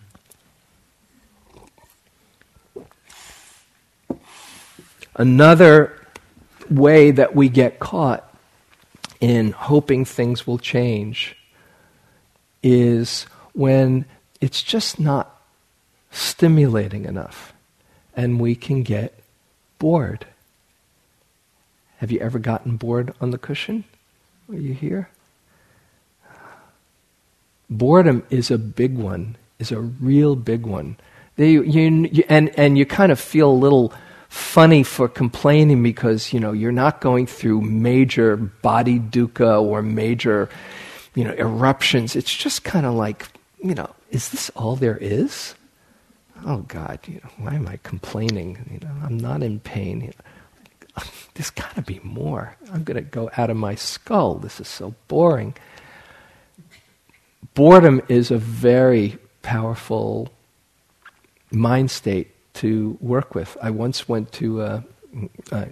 [5.15, 5.99] Another
[6.71, 8.26] way that we get caught
[9.27, 11.37] in hoping things will change
[12.62, 13.24] is
[13.55, 14.05] when
[14.41, 15.43] it's just not
[16.12, 17.53] stimulating enough
[18.14, 19.18] and we can get
[19.81, 20.24] bored.
[21.97, 23.83] Have you ever gotten bored on the cushion?
[24.49, 25.09] Are you here?
[27.68, 30.99] Boredom is a big one, is a real big one.
[31.35, 33.93] They, you, you, and, and you kind of feel a little
[34.29, 40.49] funny for complaining because you know you're not going through major body dukkha or major
[41.14, 42.16] you know eruptions.
[42.16, 43.27] It's just kind of like
[43.62, 45.55] you know is this all there is?
[46.45, 48.59] Oh god you know why am i complaining?
[48.70, 50.12] You know i'm not in pain.
[51.35, 52.57] There's got to be more.
[52.72, 54.37] I'm going to go out of my skull.
[54.37, 55.55] This is so boring.
[57.55, 60.31] Boredom is a very powerful
[61.51, 63.57] mind state to work with.
[63.63, 64.81] I once went to, uh,
[65.53, 65.69] I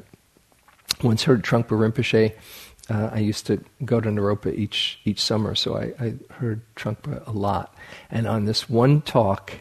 [1.03, 2.33] once heard Trungpa Rinpoche.
[2.91, 7.27] Uh, I used to go to Naropa each each summer, so I, I heard Trungpa
[7.27, 7.75] a lot.
[8.11, 9.53] And on this one talk,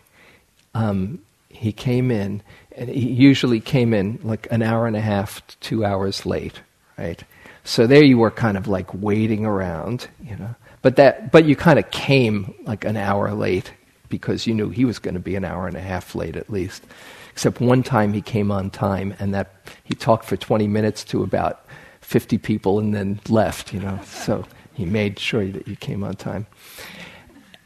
[0.73, 1.19] um,
[1.49, 2.41] he came in,
[2.75, 6.61] and he usually came in like an hour and a half to two hours late,
[6.97, 7.23] right?
[7.63, 10.55] So there you were, kind of like waiting around, you know.
[10.81, 13.71] But that, but you kind of came like an hour late
[14.13, 16.47] because you knew he was going to be an hour and a half late at
[16.47, 16.83] least.
[17.31, 21.23] Except one time he came on time, and that he talked for 20 minutes to
[21.23, 21.65] about
[22.01, 23.99] 50 people and then left, you know.
[24.05, 24.45] So
[24.75, 26.45] he made sure that you came on time.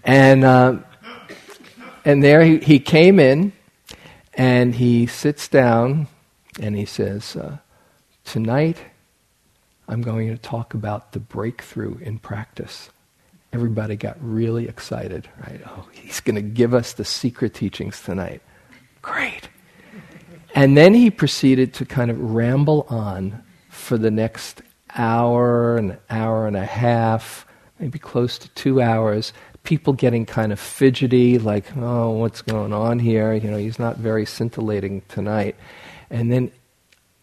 [0.06, 0.78] And, uh,
[2.06, 3.52] and there he, he came in,
[4.36, 6.08] and he sits down,
[6.62, 7.58] and he says, uh,
[8.24, 8.78] Tonight,
[9.90, 12.90] I'm going to talk about the breakthrough in practice
[13.54, 15.62] everybody got really excited, right?
[15.66, 18.42] Oh, he's going to give us the secret teachings tonight.
[19.02, 19.50] Great.
[20.56, 24.62] And then he proceeded to kind of ramble on for the next
[24.96, 27.46] hour, an hour and a half,
[27.80, 29.34] maybe close to two hours.
[29.64, 33.34] People getting kind of fidgety, like, oh, what's going on here?
[33.34, 35.56] You know, he's not very scintillating tonight.
[36.10, 36.52] And then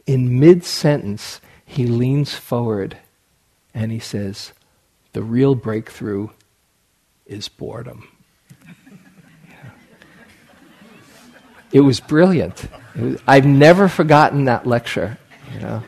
[0.06, 2.98] in mid sentence, he leans forward
[3.72, 4.52] and he says,
[5.14, 6.28] the real breakthrough
[7.24, 8.08] is boredom.
[11.72, 12.68] It was brilliant.
[12.94, 15.18] It was, I've never forgotten that lecture,
[15.52, 15.82] you know.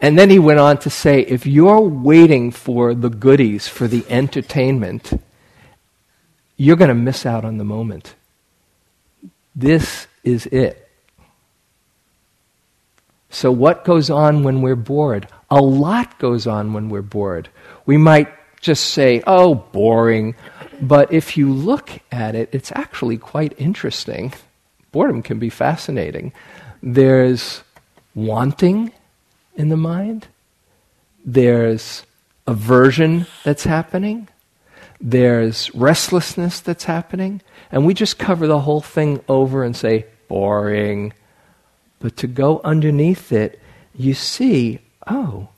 [0.00, 4.04] And then he went on to say if you're waiting for the goodies, for the
[4.08, 5.12] entertainment,
[6.56, 8.14] you're going to miss out on the moment.
[9.54, 10.88] This is it.
[13.28, 15.28] So, what goes on when we're bored?
[15.50, 17.48] A lot goes on when we're bored.
[17.86, 18.28] We might
[18.60, 20.34] just say, oh, boring.
[20.80, 24.32] But if you look at it, it's actually quite interesting.
[24.92, 26.32] Boredom can be fascinating.
[26.82, 27.62] There's
[28.14, 28.92] wanting
[29.56, 30.28] in the mind,
[31.24, 32.04] there's
[32.46, 34.28] aversion that's happening,
[35.00, 41.12] there's restlessness that's happening, and we just cover the whole thing over and say, boring.
[41.98, 43.60] But to go underneath it,
[43.94, 45.48] you see oh,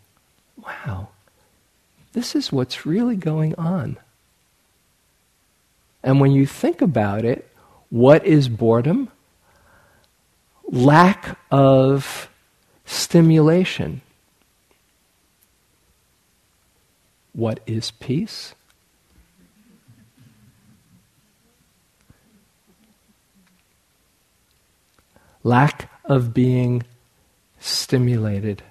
[0.57, 1.09] wow,
[2.13, 3.97] this is what's really going on.
[6.03, 7.49] And when you think about it,
[7.93, 9.11] What is boredom?
[10.65, 12.31] Lack of
[12.87, 14.01] stimulation.
[17.35, 18.55] What is peace?
[25.45, 26.83] Lack of being
[27.61, 28.63] stimulated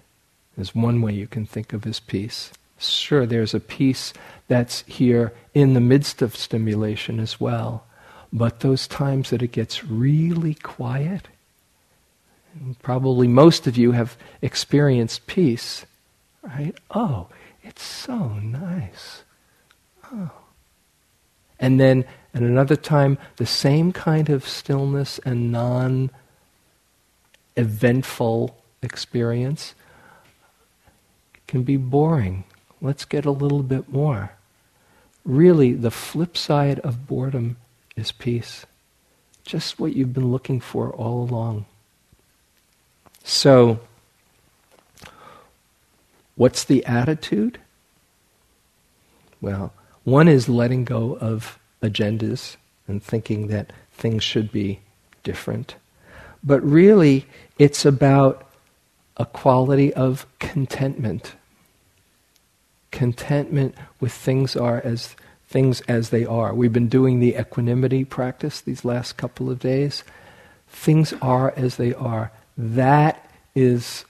[0.58, 2.52] is one way you can think of as peace.
[2.78, 4.14] Sure, there's a peace
[4.48, 7.86] that's here in the midst of stimulation as well.
[8.34, 11.28] But those times that it gets really quiet,
[12.82, 15.86] probably most of you have experienced peace,
[16.42, 16.76] right?
[16.90, 17.28] Oh,
[17.64, 19.24] it's so nice.
[20.12, 20.32] Oh.
[21.60, 26.10] And then at another time, the same kind of stillness and non
[27.56, 29.76] eventful experience
[31.52, 32.46] can be boring.
[32.82, 34.32] Let's get a little bit more.
[35.26, 37.58] Really, the flip side of boredom
[37.98, 38.66] is peace.
[39.44, 41.66] Just what you've been looking for all along.
[43.26, 43.82] So,
[46.36, 47.60] what's the attitude?
[49.42, 49.74] Well,
[50.06, 52.56] one is letting go of agendas
[52.88, 54.80] and thinking that things should be
[55.22, 55.76] different.
[56.46, 57.26] But really,
[57.60, 58.50] it's about
[59.18, 61.36] a quality of contentment.
[62.92, 65.16] Contentment with things are as
[65.48, 66.54] things as they are.
[66.54, 70.04] We've been doing the equanimity practice these last couple of days.
[70.68, 72.32] Things are as they are.
[72.58, 74.06] That is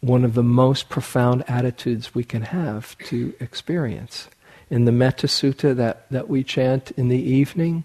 [0.00, 4.28] one of the most profound attitudes we can have to experience.
[4.70, 7.84] In the Metta Sutta that, that we chant in the evening,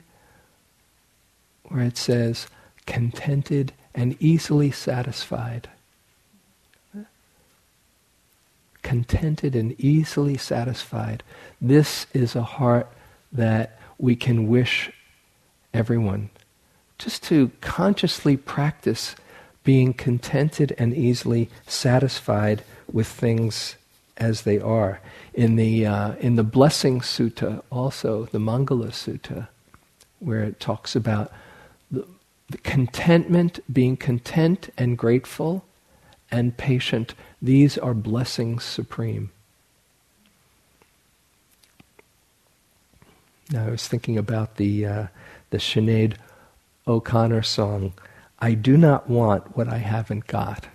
[1.66, 2.48] where it says,
[2.86, 5.70] contented and easily satisfied.
[8.88, 11.22] Contented and easily satisfied.
[11.60, 12.88] This is a heart
[13.34, 14.90] that we can wish
[15.74, 16.30] everyone.
[16.98, 19.18] Just to consciously practice
[19.66, 23.76] being contented and easily satisfied with things
[24.16, 25.02] as they are.
[25.34, 29.50] In the, uh, in the Blessing Sutta, also, the Mangala Sutta,
[30.20, 31.30] where it talks about
[31.92, 35.66] the contentment, being content and grateful
[36.32, 39.32] and patient, these are blessings supreme.
[43.52, 45.08] Now, I was thinking about the, uh,
[45.52, 46.16] the Sinead
[46.88, 47.94] O'Connor song,
[48.40, 50.68] I do not want what I haven't got.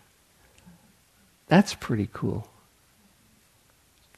[1.49, 2.49] That's pretty cool.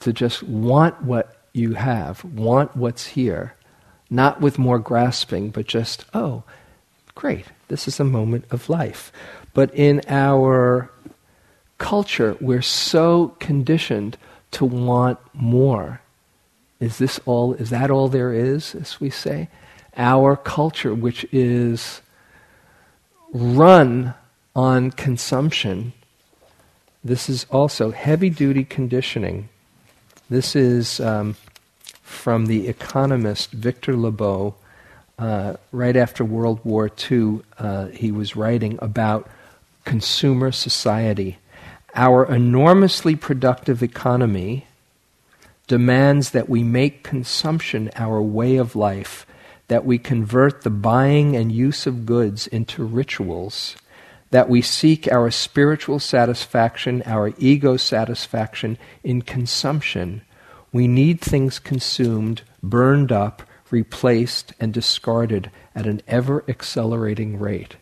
[0.00, 3.54] To just want what you have, want what's here,
[4.08, 6.44] not with more grasping, but just, oh,
[7.14, 9.12] Great, this is a moment of life.
[9.52, 10.90] But in our
[11.78, 14.16] culture, we're so conditioned
[14.52, 16.00] to want more.
[16.80, 19.48] Is this all, is that all there is, as we say?
[19.96, 22.02] Our culture, which is
[23.32, 24.14] run
[24.54, 25.92] on consumption,
[27.02, 29.48] this is also heavy duty conditioning.
[30.30, 31.36] This is um,
[32.02, 34.54] from the economist Victor Lebow
[35.18, 39.28] uh, right after World War II, uh, he was writing about
[39.84, 41.38] consumer society.
[41.96, 44.66] Our enormously productive economy
[45.68, 49.24] demands that we make consumption our way of life,
[49.68, 53.76] that we convert the buying and use of goods into rituals,
[54.30, 60.22] that we seek our spiritual satisfaction, our ego satisfaction in consumption.
[60.72, 67.76] We need things consumed, burned up, replaced, and discarded at an ever accelerating rate.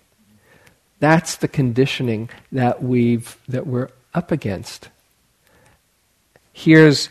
[1.01, 4.89] That's the conditioning that we've that we're up against.
[6.53, 7.09] Here's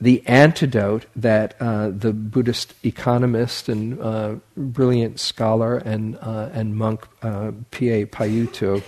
[0.00, 7.06] the antidote that uh, the Buddhist economist and uh, brilliant scholar and, uh, and monk
[7.22, 8.06] uh, P.A.
[8.06, 8.82] Payutto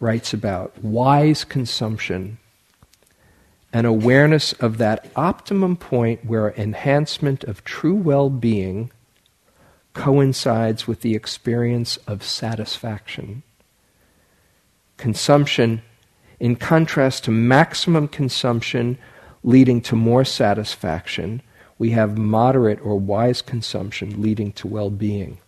[0.00, 2.38] writes about wise consumption
[3.72, 8.90] an awareness of that optimum point where enhancement of true well being
[9.92, 13.42] coincides with the experience of satisfaction.
[14.96, 15.82] Consumption,
[16.40, 18.98] in contrast to maximum consumption
[19.42, 21.42] leading to more satisfaction,
[21.78, 25.38] we have moderate or wise consumption leading to well being.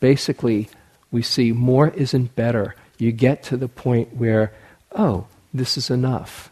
[0.00, 0.68] Basically,
[1.10, 2.74] we see more isn't better.
[2.98, 4.52] You get to the point where,
[4.92, 6.50] oh, this is enough.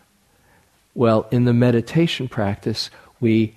[0.94, 3.56] Well, in the meditation practice, we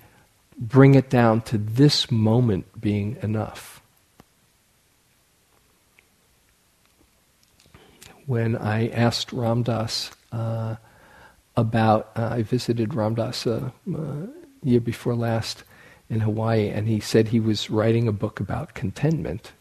[0.58, 3.80] bring it down to this moment being enough.
[8.26, 10.76] When I asked Ram Dass uh,
[11.56, 14.26] about, uh, I visited Ram Dass uh, uh,
[14.62, 15.64] year before last
[16.08, 19.52] in Hawaii, and he said he was writing a book about contentment.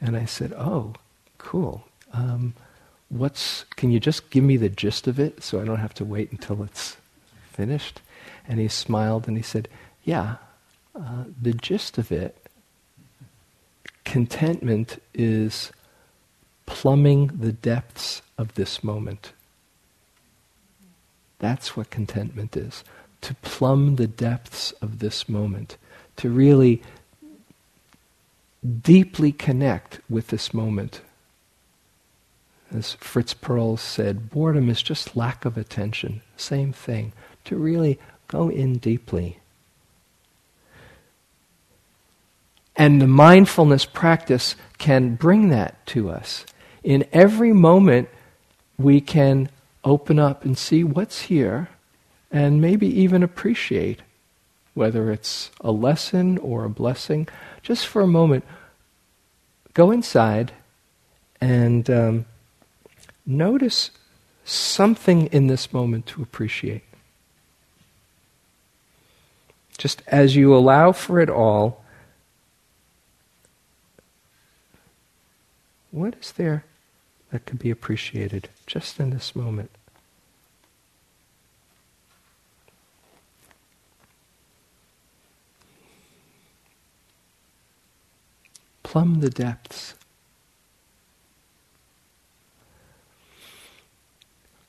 [0.00, 0.94] And I said, "Oh,
[1.38, 1.84] cool.
[2.12, 2.54] Um,
[3.08, 3.64] what's?
[3.76, 6.32] Can you just give me the gist of it, so I don't have to wait
[6.32, 6.96] until it's
[7.50, 8.00] finished?"
[8.48, 9.68] And he smiled and he said,
[10.04, 10.36] "Yeah,
[10.94, 12.36] uh, the gist of it.
[14.04, 15.72] Contentment is
[16.66, 19.32] plumbing the depths of this moment."
[21.42, 22.84] That's what contentment is.
[23.22, 25.76] To plumb the depths of this moment.
[26.18, 26.80] To really
[28.64, 31.00] deeply connect with this moment.
[32.72, 36.22] As Fritz Perls said, boredom is just lack of attention.
[36.36, 37.12] Same thing.
[37.46, 39.38] To really go in deeply.
[42.76, 46.46] And the mindfulness practice can bring that to us.
[46.84, 48.08] In every moment,
[48.78, 49.50] we can
[49.84, 51.68] open up and see what's here
[52.30, 54.00] and maybe even appreciate
[54.74, 57.28] whether it's a lesson or a blessing.
[57.62, 58.44] Just for a moment,
[59.74, 60.52] go inside
[61.40, 62.24] and um,
[63.26, 63.90] notice
[64.44, 66.82] something in this moment to appreciate.
[69.76, 71.84] Just as you allow for it all,
[75.90, 76.64] what is there
[77.32, 79.70] that can be appreciated just in this moment.
[88.82, 89.94] Plumb the depths.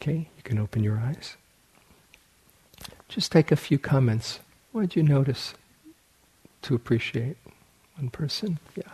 [0.02, 1.36] Okay, you can open your eyes.
[3.10, 4.40] Just take a few comments.
[4.72, 5.54] What did you notice
[6.62, 7.36] to appreciate?
[7.98, 8.60] One person?
[8.76, 8.92] Yeah.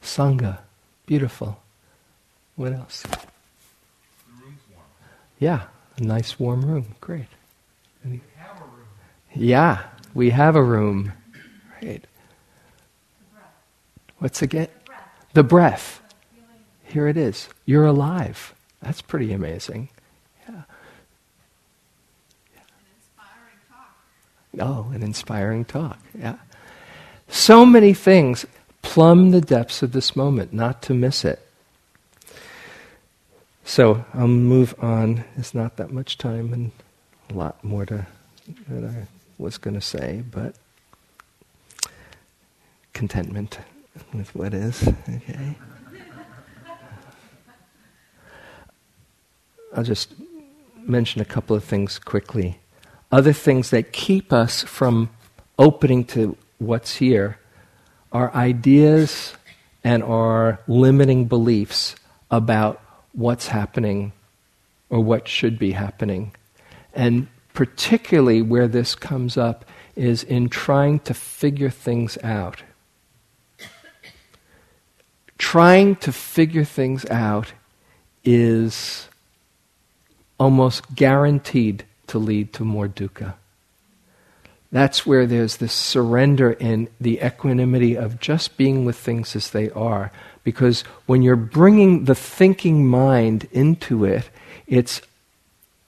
[0.00, 0.60] Sangha.
[1.06, 1.63] Beautiful.
[2.56, 3.02] What else?
[3.02, 3.18] The
[4.40, 4.86] room's warm.
[5.38, 5.62] Yeah,
[5.96, 6.94] a nice warm room.
[7.00, 7.26] Great.
[8.04, 8.86] We have a room.
[9.34, 9.82] Yeah,
[10.14, 11.12] we have a room.
[11.82, 12.04] Right.
[14.18, 14.68] What's again?
[14.68, 15.32] The breath.
[15.34, 16.00] The breath.
[16.84, 17.48] Here it is.
[17.66, 18.54] You're alive.
[18.80, 19.88] That's pretty amazing.
[20.48, 20.54] Yeah.
[20.54, 20.62] An
[22.96, 23.96] inspiring talk.
[24.60, 25.98] Oh, an inspiring talk.
[26.16, 26.36] Yeah.
[27.28, 28.46] So many things.
[28.82, 31.43] Plumb the depths of this moment, not to miss it.
[33.64, 35.24] So I'll move on.
[35.36, 36.70] It's not that much time and
[37.30, 38.06] a lot more to
[38.68, 39.06] that I
[39.38, 40.54] was going to say, but
[42.92, 43.58] contentment
[44.12, 44.86] with what is.
[45.08, 45.56] Okay.
[49.74, 50.14] I'll just
[50.76, 52.60] mention a couple of things quickly.
[53.10, 55.10] Other things that keep us from
[55.58, 57.38] opening to what's here
[58.12, 59.34] are ideas
[59.82, 61.96] and our limiting beliefs
[62.30, 62.80] about
[63.14, 64.12] what's happening
[64.90, 66.34] or what should be happening.
[66.92, 69.64] And particularly where this comes up
[69.96, 72.62] is in trying to figure things out.
[75.38, 77.52] Trying to figure things out
[78.24, 79.08] is
[80.38, 83.34] almost guaranteed to lead to more dukkha.
[84.72, 89.70] That's where there's this surrender in the equanimity of just being with things as they
[89.70, 90.10] are.
[90.44, 94.28] Because when you're bringing the thinking mind into it,
[94.66, 95.00] it's,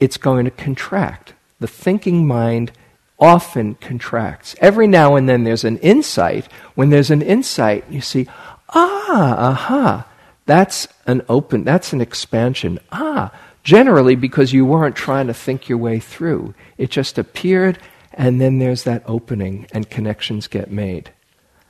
[0.00, 1.34] it's going to contract.
[1.60, 2.72] The thinking mind
[3.18, 4.56] often contracts.
[4.60, 6.50] Every now and then there's an insight.
[6.74, 8.26] When there's an insight, you see,
[8.70, 10.06] ah, aha,
[10.46, 12.78] that's an open, that's an expansion.
[12.92, 13.32] Ah,
[13.62, 16.54] generally because you weren't trying to think your way through.
[16.78, 17.78] It just appeared
[18.16, 21.10] and then there's that opening, and connections get made.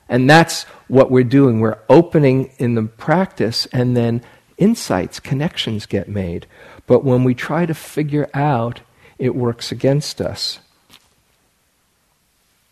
[0.09, 1.59] And that's what we're doing.
[1.59, 4.21] We're opening in the practice, and then
[4.57, 6.47] insights, connections get made.
[6.85, 8.81] But when we try to figure out,
[9.19, 10.59] it works against us.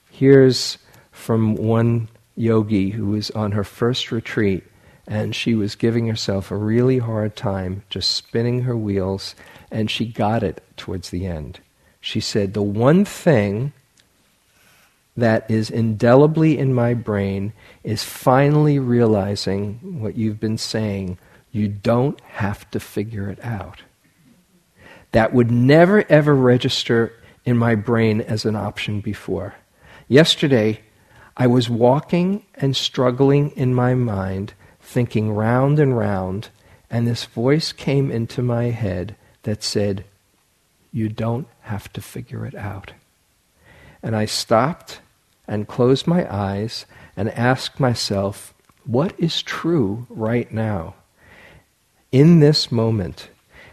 [0.09, 0.77] Here's
[1.11, 2.07] from one
[2.37, 4.63] yogi who was on her first retreat,
[5.07, 9.35] and she was giving herself a really hard time, just spinning her wheels,
[9.69, 11.59] and she got it towards the end
[12.05, 13.73] she said, The one thing
[15.17, 17.53] that is indelibly in my brain
[17.83, 21.17] is finally realizing what you've been saying.
[21.51, 23.83] You don't have to figure it out.
[25.13, 27.13] That would never ever register
[27.45, 29.55] in my brain as an option before.
[30.07, 30.81] Yesterday,
[31.37, 36.49] I was walking and struggling in my mind, thinking round and round,
[36.89, 40.03] and this voice came into my head that said,
[40.91, 42.91] You don't have to figure it out.
[44.03, 44.99] And I stopped
[45.47, 46.85] and close my eyes
[47.15, 48.53] and ask myself,
[48.85, 50.95] what is true right now?
[52.11, 53.29] In this moment.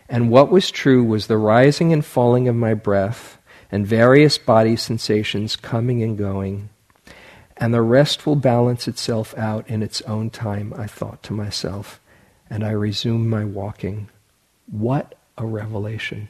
[0.09, 3.39] And what was true was the rising and falling of my breath
[3.71, 6.69] and various body sensations coming and going.
[7.57, 12.01] And the rest will balance itself out in its own time, I thought to myself,
[12.51, 14.09] and I resumed my walking.
[14.67, 16.29] What a revelation!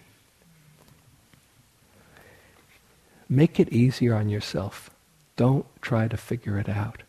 [3.28, 4.90] Make it easier on yourself.
[5.36, 7.02] Don't try to figure it out.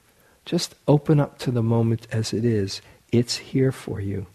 [0.45, 2.81] Just open up to the moment as it is.
[3.11, 4.27] It's here for you.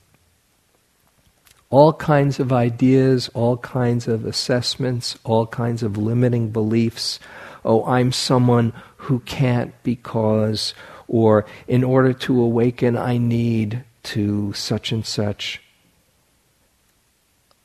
[1.71, 7.21] All kinds of ideas, all kinds of assessments, all kinds of limiting beliefs.
[7.65, 10.73] Oh, I'm someone who can't because,
[11.07, 15.61] or in order to awaken, I need to such and such.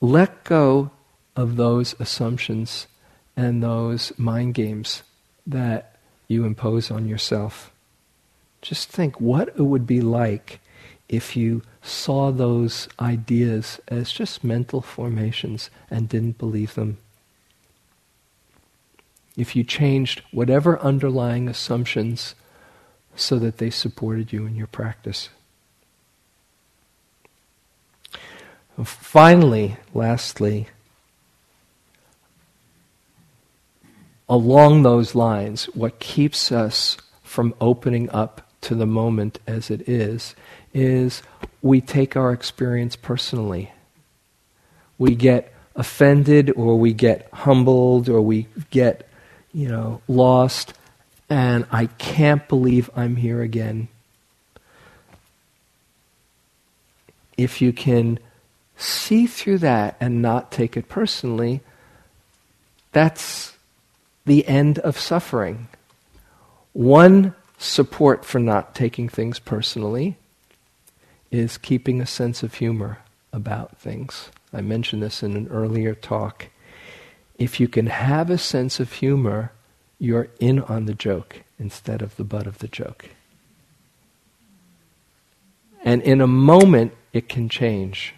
[0.02, 0.92] Let go
[1.36, 2.88] of those assumptions
[3.38, 5.04] and those mind games
[5.48, 5.93] that
[6.34, 7.72] you impose on yourself.
[8.62, 10.60] Just think what it would be like
[11.08, 16.98] if you saw those ideas as just mental formations and didn't believe them.
[19.36, 22.36] If you changed whatever underlying assumptions
[23.16, 25.30] so that they supported you in your practice.
[28.84, 30.68] Finally, lastly,
[34.34, 40.34] along those lines, what keeps us from opening up to the moment as it is,
[40.74, 41.22] is
[41.62, 43.72] we take our experience personally.
[44.98, 49.08] We get offended or we get humbled or we get,
[49.54, 50.74] you know, lost
[51.30, 53.88] and I can't believe I'm here again.
[57.38, 58.18] If you can
[58.78, 61.62] see through that and not take it personally,
[62.94, 63.53] that's
[64.26, 65.68] the end of suffering.
[66.74, 70.18] One support for not taking things personally
[71.32, 73.00] is keeping a sense of humor
[73.32, 74.30] about things.
[74.54, 76.48] I mentioned this in an earlier talk.
[77.38, 79.52] If you can have a sense of humor,
[79.98, 83.10] you're in on the joke instead of the butt of the joke.
[85.84, 88.14] And in a moment, it can change.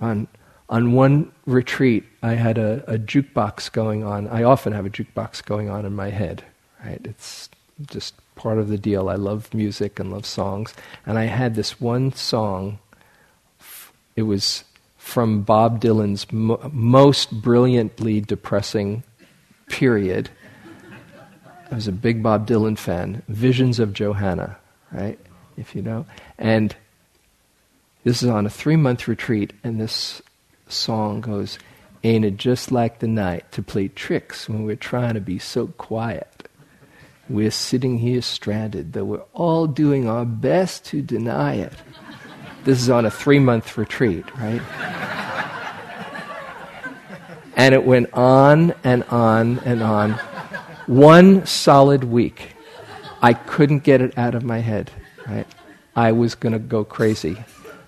[0.00, 0.26] On,
[0.72, 4.26] on one retreat, I had a, a jukebox going on.
[4.26, 6.42] I often have a jukebox going on in my head
[6.84, 7.00] right?
[7.04, 7.48] It's
[7.86, 9.08] just part of the deal.
[9.08, 10.74] I love music and love songs.
[11.06, 12.78] And I had this one song,
[14.16, 14.64] it was
[14.98, 19.02] from Bob Dylan's mo- most brilliantly depressing
[19.68, 20.30] period.
[21.70, 23.22] I was a big Bob Dylan fan.
[23.28, 24.58] Visions of Johanna,
[24.92, 25.18] right?
[25.56, 26.06] If you know.
[26.38, 26.74] And
[28.04, 30.20] this is on a three month retreat, and this
[30.72, 31.58] song goes,
[32.04, 35.68] Ain't it just like the night to play tricks when we're trying to be so
[35.68, 36.48] quiet?
[37.28, 41.72] We're sitting here stranded, though we're all doing our best to deny it.
[42.64, 44.60] This is on a three month retreat, right?
[47.56, 50.12] and it went on and on and on.
[50.86, 52.56] One solid week,
[53.22, 54.90] I couldn't get it out of my head,
[55.28, 55.46] right?
[55.94, 57.36] I was going to go crazy.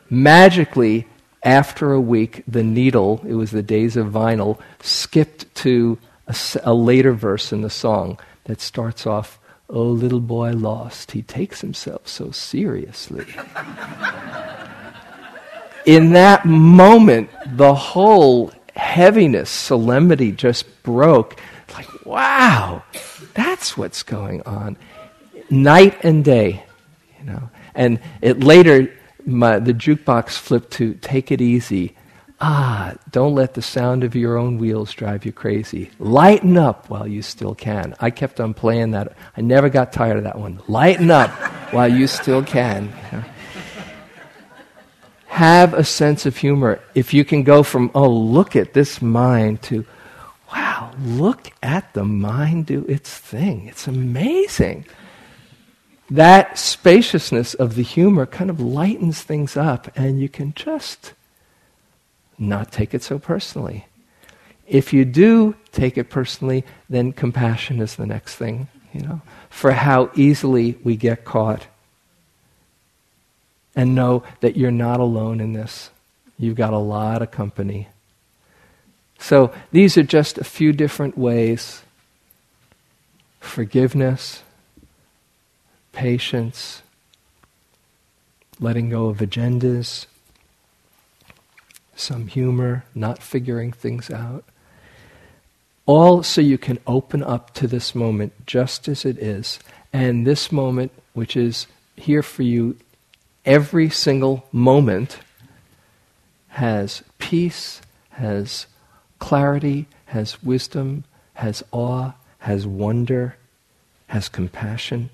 [0.08, 1.08] Magically,
[1.44, 6.34] after a week, the needle, it was the days of vinyl, skipped to a,
[6.64, 9.38] a later verse in the song that starts off,
[9.68, 13.24] Oh, little boy lost, he takes himself so seriously.
[15.86, 21.40] In that moment, the whole heaviness, solemnity just broke.
[21.72, 22.82] Like, wow,
[23.34, 24.76] that's what's going on.
[25.50, 26.64] Night and day,
[27.18, 27.50] you know.
[27.74, 28.92] And it later,
[29.26, 31.96] my, the jukebox flipped to take it easy
[32.40, 35.90] Ah, don't let the sound of your own wheels drive you crazy.
[35.98, 37.94] Lighten up while you still can.
[38.00, 39.16] I kept on playing that.
[39.36, 40.60] I never got tired of that one.
[40.66, 41.30] Lighten up
[41.72, 42.92] while you still can.
[45.26, 46.80] Have a sense of humor.
[46.94, 49.86] If you can go from, oh, look at this mind, to,
[50.52, 53.68] wow, look at the mind do its thing.
[53.68, 54.86] It's amazing.
[56.14, 61.12] That spaciousness of the humor kind of lightens things up, and you can just
[62.38, 63.86] not take it so personally.
[64.68, 69.72] If you do take it personally, then compassion is the next thing, you know, for
[69.72, 71.66] how easily we get caught.
[73.74, 75.90] And know that you're not alone in this.
[76.38, 77.88] You've got a lot of company.
[79.18, 81.82] So these are just a few different ways
[83.40, 84.43] forgiveness,
[85.94, 86.82] patience,
[88.60, 90.06] letting go of agendas,
[91.96, 94.44] some humor, not figuring things out.
[95.86, 99.58] All so you can open up to this moment just as it is.
[99.92, 101.66] And this moment, which is
[101.96, 102.76] here for you
[103.44, 105.18] every single moment,
[106.48, 107.80] has peace,
[108.10, 108.66] has
[109.18, 113.36] clarity, has wisdom, has awe, has wonder,
[114.08, 115.10] has compassion.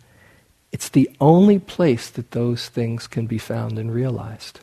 [0.73, 4.61] It's the only place that those things can be found and realized.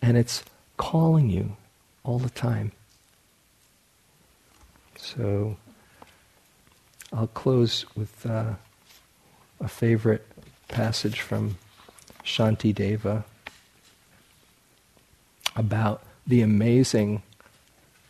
[0.00, 0.42] And it's
[0.76, 1.56] calling you
[2.02, 2.72] all the time.
[4.96, 5.56] So
[7.12, 8.54] I'll close with uh,
[9.60, 10.26] a favorite
[10.68, 11.58] passage from
[12.24, 13.24] Shanti Deva
[15.54, 17.22] about the amazing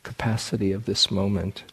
[0.02, 1.64] capacity of this moment.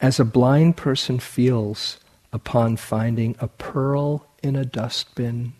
[0.00, 1.98] As a blind person feels
[2.32, 5.54] upon finding a pearl in a dustbin,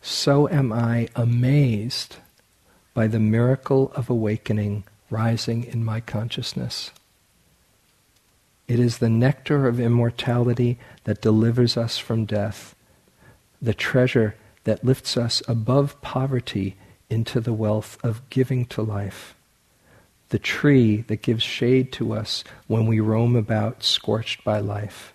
[0.00, 2.16] so am I amazed
[2.94, 6.90] by the miracle of awakening rising in my consciousness.
[8.66, 12.74] It is the nectar of immortality that delivers us from death,
[13.60, 16.76] the treasure that lifts us above poverty
[17.08, 19.34] into the wealth of giving to life,
[20.30, 25.12] the tree that gives shade to us when we roam about scorched by life,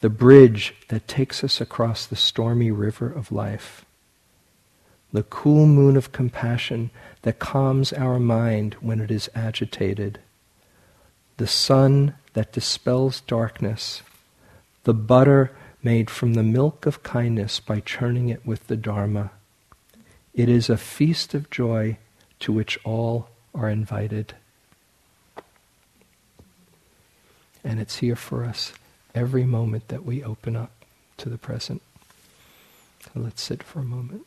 [0.00, 3.84] the bridge that takes us across the stormy river of life,
[5.12, 6.90] the cool moon of compassion
[7.22, 10.18] that calms our mind when it is agitated,
[11.36, 14.02] the sun that dispels darkness,
[14.84, 15.50] the butter
[15.82, 19.30] made from the milk of kindness by churning it with the Dharma.
[20.34, 21.98] It is a feast of joy
[22.40, 24.34] to which all are invited.
[27.64, 28.72] And it's here for us
[29.14, 30.70] every moment that we open up
[31.16, 31.82] to the present.
[33.02, 34.26] So let's sit for a moment.